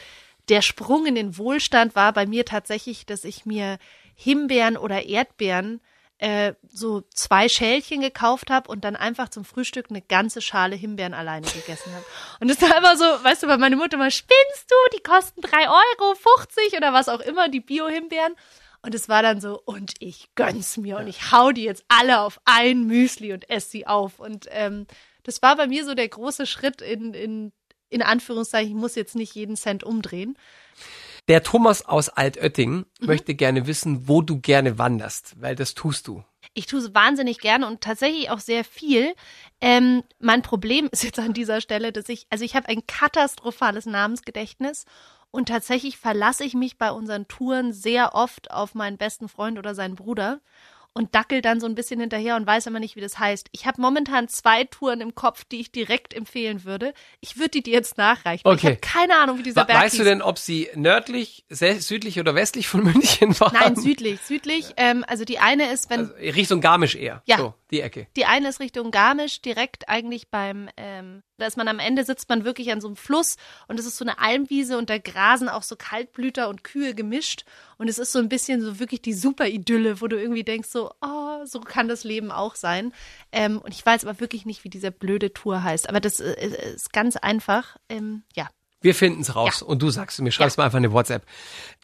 der 0.48 0.62
Sprung 0.62 1.06
in 1.06 1.14
den 1.14 1.38
Wohlstand 1.38 1.94
war 1.94 2.12
bei 2.12 2.26
mir 2.26 2.44
tatsächlich, 2.44 3.06
dass 3.06 3.24
ich 3.24 3.46
mir 3.46 3.78
Himbeeren 4.14 4.76
oder 4.76 5.04
Erdbeeren 5.04 5.80
äh, 6.18 6.54
so 6.68 7.02
zwei 7.14 7.48
Schälchen 7.48 8.00
gekauft 8.00 8.50
habe 8.50 8.68
und 8.70 8.84
dann 8.84 8.96
einfach 8.96 9.28
zum 9.28 9.44
Frühstück 9.44 9.86
eine 9.88 10.02
ganze 10.02 10.40
Schale 10.40 10.74
Himbeeren 10.74 11.14
alleine 11.14 11.46
gegessen 11.46 11.92
habe. 11.94 12.04
Und 12.40 12.48
das 12.48 12.60
war 12.60 12.76
immer 12.76 12.96
so, 12.96 13.04
weißt 13.04 13.44
du, 13.44 13.46
weil 13.46 13.58
meine 13.58 13.76
Mutter 13.76 13.96
mal, 13.96 14.10
spinnst 14.10 14.68
du, 14.68 14.74
die 14.96 15.02
kosten 15.02 15.40
drei 15.40 15.68
Euro 15.68 16.14
50 16.16 16.76
oder 16.76 16.92
was 16.92 17.08
auch 17.08 17.20
immer, 17.20 17.48
die 17.48 17.60
Bio-Himbeeren. 17.60 18.34
Und 18.82 18.94
es 18.94 19.08
war 19.08 19.22
dann 19.22 19.40
so, 19.40 19.60
und 19.64 19.94
ich 20.00 20.30
gönn's 20.34 20.76
mir 20.76 20.98
und 20.98 21.08
ich 21.08 21.32
hau 21.32 21.52
die 21.52 21.64
jetzt 21.64 21.84
alle 21.88 22.20
auf 22.20 22.40
ein 22.44 22.84
Müsli 22.84 23.32
und 23.32 23.48
esse 23.50 23.70
sie 23.70 23.86
auf. 23.86 24.18
Und 24.18 24.46
ähm, 24.50 24.86
das 25.28 25.42
war 25.42 25.56
bei 25.56 25.66
mir 25.66 25.84
so 25.84 25.94
der 25.94 26.08
große 26.08 26.46
Schritt 26.46 26.80
in, 26.80 27.12
in, 27.12 27.52
in 27.90 28.00
Anführungszeichen, 28.00 28.70
ich 28.70 28.80
muss 28.80 28.94
jetzt 28.94 29.14
nicht 29.14 29.34
jeden 29.34 29.56
Cent 29.56 29.84
umdrehen. 29.84 30.38
Der 31.28 31.42
Thomas 31.42 31.84
aus 31.84 32.08
Altötting 32.08 32.86
Mhm. 33.00 33.06
möchte 33.06 33.34
gerne 33.34 33.66
wissen, 33.66 34.08
wo 34.08 34.22
du 34.22 34.40
gerne 34.40 34.78
wanderst, 34.78 35.34
weil 35.38 35.54
das 35.54 35.74
tust 35.74 36.08
du. 36.08 36.24
Ich 36.54 36.64
tue 36.64 36.80
es 36.80 36.94
wahnsinnig 36.94 37.40
gerne 37.40 37.66
und 37.66 37.82
tatsächlich 37.82 38.30
auch 38.30 38.40
sehr 38.40 38.64
viel. 38.64 39.14
Ähm, 39.60 40.02
mein 40.18 40.40
Problem 40.40 40.88
ist 40.90 41.04
jetzt 41.04 41.18
an 41.18 41.34
dieser 41.34 41.60
Stelle, 41.60 41.92
dass 41.92 42.08
ich, 42.08 42.26
also 42.30 42.42
ich 42.42 42.56
habe 42.56 42.68
ein 42.68 42.86
katastrophales 42.86 43.84
Namensgedächtnis 43.84 44.86
und 45.30 45.50
tatsächlich 45.50 45.98
verlasse 45.98 46.44
ich 46.44 46.54
mich 46.54 46.78
bei 46.78 46.90
unseren 46.90 47.28
Touren 47.28 47.74
sehr 47.74 48.14
oft 48.14 48.50
auf 48.50 48.74
meinen 48.74 48.96
besten 48.96 49.28
Freund 49.28 49.58
oder 49.58 49.74
seinen 49.74 49.94
Bruder 49.94 50.40
und 50.98 51.14
dackel 51.14 51.42
dann 51.42 51.60
so 51.60 51.66
ein 51.66 51.76
bisschen 51.76 52.00
hinterher 52.00 52.34
und 52.34 52.44
weiß 52.44 52.66
aber 52.66 52.80
nicht, 52.80 52.96
wie 52.96 53.00
das 53.00 53.20
heißt. 53.20 53.50
Ich 53.52 53.66
habe 53.66 53.80
momentan 53.80 54.26
zwei 54.26 54.64
Touren 54.64 55.00
im 55.00 55.14
Kopf, 55.14 55.44
die 55.44 55.60
ich 55.60 55.70
direkt 55.70 56.12
empfehlen 56.12 56.64
würde. 56.64 56.92
Ich 57.20 57.36
würde 57.36 57.50
die 57.50 57.62
dir 57.62 57.74
jetzt 57.74 57.96
nachreichen. 57.98 58.42
Okay. 58.44 58.56
Ich 58.58 58.64
habe 58.64 58.76
keine 58.78 59.16
Ahnung, 59.16 59.38
wie 59.38 59.44
dieser 59.44 59.64
Berg 59.64 59.78
Weißt 59.80 59.94
du 59.94 59.98
hieß. 59.98 60.06
denn, 60.06 60.22
ob 60.22 60.38
sie 60.38 60.68
nördlich, 60.74 61.44
südlich 61.50 62.18
oder 62.18 62.34
westlich 62.34 62.66
von 62.66 62.82
München 62.82 63.38
waren? 63.38 63.52
Nein, 63.54 63.76
südlich, 63.76 64.18
südlich. 64.22 64.72
Ähm, 64.76 65.04
also 65.06 65.24
die 65.24 65.38
eine 65.38 65.72
ist, 65.72 65.88
wenn 65.88 66.00
Also 66.00 66.14
Richtung 66.14 66.60
Garmisch 66.60 66.96
eher. 66.96 67.22
Ja, 67.26 67.38
So. 67.38 67.54
Die 67.70 67.82
Ecke. 67.82 68.06
Die 68.16 68.24
eine 68.24 68.48
ist 68.48 68.60
Richtung 68.60 68.90
Garmisch, 68.90 69.42
direkt 69.42 69.88
eigentlich 69.90 70.30
beim, 70.30 70.70
ähm, 70.78 71.22
da 71.36 71.46
ist 71.46 71.58
man 71.58 71.68
am 71.68 71.78
Ende, 71.78 72.02
sitzt 72.02 72.28
man 72.30 72.44
wirklich 72.44 72.72
an 72.72 72.80
so 72.80 72.88
einem 72.88 72.96
Fluss 72.96 73.36
und 73.66 73.78
es 73.78 73.84
ist 73.84 73.98
so 73.98 74.04
eine 74.04 74.18
Almwiese 74.18 74.78
und 74.78 74.88
da 74.88 74.96
grasen 74.96 75.50
auch 75.50 75.62
so 75.62 75.76
Kaltblüter 75.76 76.48
und 76.48 76.64
Kühe 76.64 76.94
gemischt 76.94 77.44
und 77.76 77.88
es 77.88 77.98
ist 77.98 78.12
so 78.12 78.20
ein 78.20 78.30
bisschen 78.30 78.62
so 78.62 78.78
wirklich 78.78 79.02
die 79.02 79.12
super 79.12 79.48
Idylle, 79.48 80.00
wo 80.00 80.06
du 80.06 80.18
irgendwie 80.18 80.44
denkst 80.44 80.70
so, 80.70 80.92
oh, 81.02 81.44
so 81.44 81.60
kann 81.60 81.88
das 81.88 82.04
Leben 82.04 82.32
auch 82.32 82.54
sein. 82.54 82.94
Ähm, 83.32 83.58
und 83.58 83.74
ich 83.74 83.84
weiß 83.84 84.04
aber 84.04 84.18
wirklich 84.18 84.46
nicht, 84.46 84.64
wie 84.64 84.70
diese 84.70 84.90
blöde 84.90 85.34
Tour 85.34 85.62
heißt, 85.62 85.90
aber 85.90 86.00
das 86.00 86.20
äh, 86.20 86.74
ist 86.74 86.92
ganz 86.94 87.16
einfach. 87.16 87.76
Ähm, 87.90 88.22
ja, 88.34 88.48
Wir 88.80 88.94
finden's 88.94 89.34
raus 89.34 89.60
Ja. 89.60 89.66
und 89.66 89.82
du 89.82 89.90
sagst 89.90 90.20
mir, 90.20 90.30
schreibst 90.30 90.56
mir 90.58 90.64
einfach 90.64 90.78
eine 90.78 90.92
WhatsApp. 90.92 91.24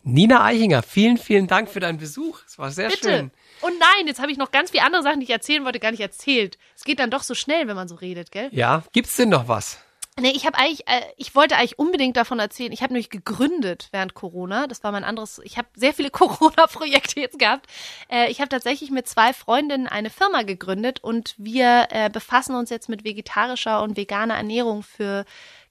Nina 0.04 0.44
Eichinger, 0.44 0.82
vielen, 0.82 1.16
vielen 1.16 1.46
Dank 1.46 1.68
für 1.68 1.80
deinen 1.80 1.98
Besuch. 1.98 2.40
Es 2.46 2.58
war 2.58 2.70
sehr 2.70 2.88
Bitte. 2.88 3.08
schön. 3.08 3.30
Und 3.62 3.72
nein, 3.78 4.06
jetzt 4.06 4.20
habe 4.20 4.30
ich 4.30 4.38
noch 4.38 4.50
ganz 4.50 4.70
viele 4.70 4.84
andere 4.84 5.02
Sachen, 5.02 5.20
die 5.20 5.24
ich 5.24 5.30
erzählen 5.30 5.64
wollte, 5.64 5.80
gar 5.80 5.90
nicht 5.90 6.00
erzählt. 6.00 6.58
Es 6.76 6.84
geht 6.84 6.98
dann 6.98 7.10
doch 7.10 7.22
so 7.22 7.34
schnell, 7.34 7.66
wenn 7.66 7.76
man 7.76 7.88
so 7.88 7.94
redet, 7.94 8.30
gell? 8.30 8.48
Ja, 8.52 8.84
gibt's 8.92 9.16
denn 9.16 9.30
noch 9.30 9.48
was? 9.48 9.78
Nee, 10.20 10.30
ich 10.36 10.46
habe 10.46 10.56
eigentlich, 10.56 10.86
äh, 10.86 11.00
ich 11.16 11.34
wollte 11.34 11.56
eigentlich 11.56 11.76
unbedingt 11.76 12.16
davon 12.16 12.38
erzählen. 12.38 12.70
Ich 12.70 12.82
habe 12.82 12.92
nämlich 12.92 13.10
gegründet 13.10 13.88
während 13.90 14.14
Corona. 14.14 14.68
Das 14.68 14.84
war 14.84 14.92
mein 14.92 15.02
anderes. 15.02 15.40
Ich 15.42 15.58
habe 15.58 15.66
sehr 15.74 15.92
viele 15.92 16.10
Corona-Projekte 16.12 17.18
jetzt 17.18 17.38
gehabt. 17.40 17.66
Äh, 18.08 18.30
ich 18.30 18.38
habe 18.40 18.48
tatsächlich 18.48 18.92
mit 18.92 19.08
zwei 19.08 19.32
Freundinnen 19.32 19.88
eine 19.88 20.10
Firma 20.10 20.42
gegründet 20.42 21.02
und 21.02 21.34
wir 21.38 21.88
äh, 21.90 22.10
befassen 22.10 22.54
uns 22.54 22.70
jetzt 22.70 22.88
mit 22.88 23.02
vegetarischer 23.04 23.82
und 23.82 23.96
veganer 23.96 24.34
Ernährung 24.36 24.84
für 24.84 25.24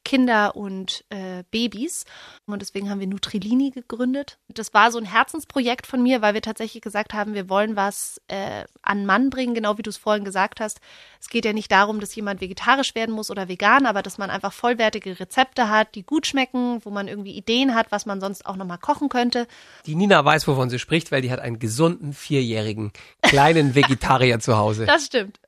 Kinder 0.03 0.55
und 0.55 1.03
äh, 1.09 1.43
Babys. 1.51 2.05
Und 2.45 2.61
deswegen 2.61 2.89
haben 2.89 2.99
wir 2.99 3.07
Nutrilini 3.07 3.71
gegründet. 3.71 4.37
Das 4.49 4.73
war 4.73 4.91
so 4.91 4.97
ein 4.97 5.05
Herzensprojekt 5.05 5.87
von 5.87 6.03
mir, 6.03 6.21
weil 6.21 6.33
wir 6.33 6.41
tatsächlich 6.41 6.81
gesagt 6.81 7.13
haben, 7.13 7.33
wir 7.33 7.49
wollen 7.49 7.75
was 7.75 8.21
äh, 8.27 8.65
an 8.81 9.05
Mann 9.05 9.29
bringen, 9.29 9.53
genau 9.53 9.77
wie 9.77 9.81
du 9.81 9.89
es 9.89 9.97
vorhin 9.97 10.25
gesagt 10.25 10.59
hast. 10.59 10.79
Es 11.19 11.29
geht 11.29 11.45
ja 11.45 11.53
nicht 11.53 11.71
darum, 11.71 11.99
dass 11.99 12.15
jemand 12.15 12.41
vegetarisch 12.41 12.95
werden 12.95 13.15
muss 13.15 13.31
oder 13.31 13.47
vegan, 13.47 13.85
aber 13.85 14.01
dass 14.01 14.17
man 14.17 14.29
einfach 14.29 14.53
vollwertige 14.53 15.19
Rezepte 15.19 15.69
hat, 15.69 15.95
die 15.95 16.03
gut 16.03 16.27
schmecken, 16.27 16.79
wo 16.83 16.89
man 16.89 17.07
irgendwie 17.07 17.35
Ideen 17.35 17.73
hat, 17.75 17.91
was 17.91 18.05
man 18.05 18.19
sonst 18.19 18.45
auch 18.45 18.55
nochmal 18.55 18.77
kochen 18.79 19.09
könnte. 19.09 19.47
Die 19.85 19.95
Nina 19.95 20.23
weiß, 20.23 20.47
wovon 20.47 20.69
sie 20.69 20.79
spricht, 20.79 21.11
weil 21.11 21.21
die 21.21 21.31
hat 21.31 21.39
einen 21.39 21.59
gesunden, 21.59 22.13
vierjährigen, 22.13 22.91
kleinen 23.21 23.75
Vegetarier 23.75 24.39
zu 24.39 24.57
Hause. 24.57 24.85
Das 24.85 25.05
stimmt. 25.05 25.39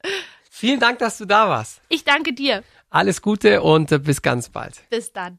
Vielen 0.57 0.79
Dank, 0.79 0.99
dass 0.99 1.17
du 1.17 1.25
da 1.25 1.49
warst. 1.49 1.81
Ich 1.89 2.05
danke 2.05 2.31
dir. 2.31 2.63
Alles 2.95 3.21
Gute 3.21 3.61
und 3.61 3.91
äh, 3.91 3.99
bis 3.99 4.21
ganz 4.21 4.47
bald. 4.47 4.89
Bis 4.89 5.11
dann. 5.11 5.37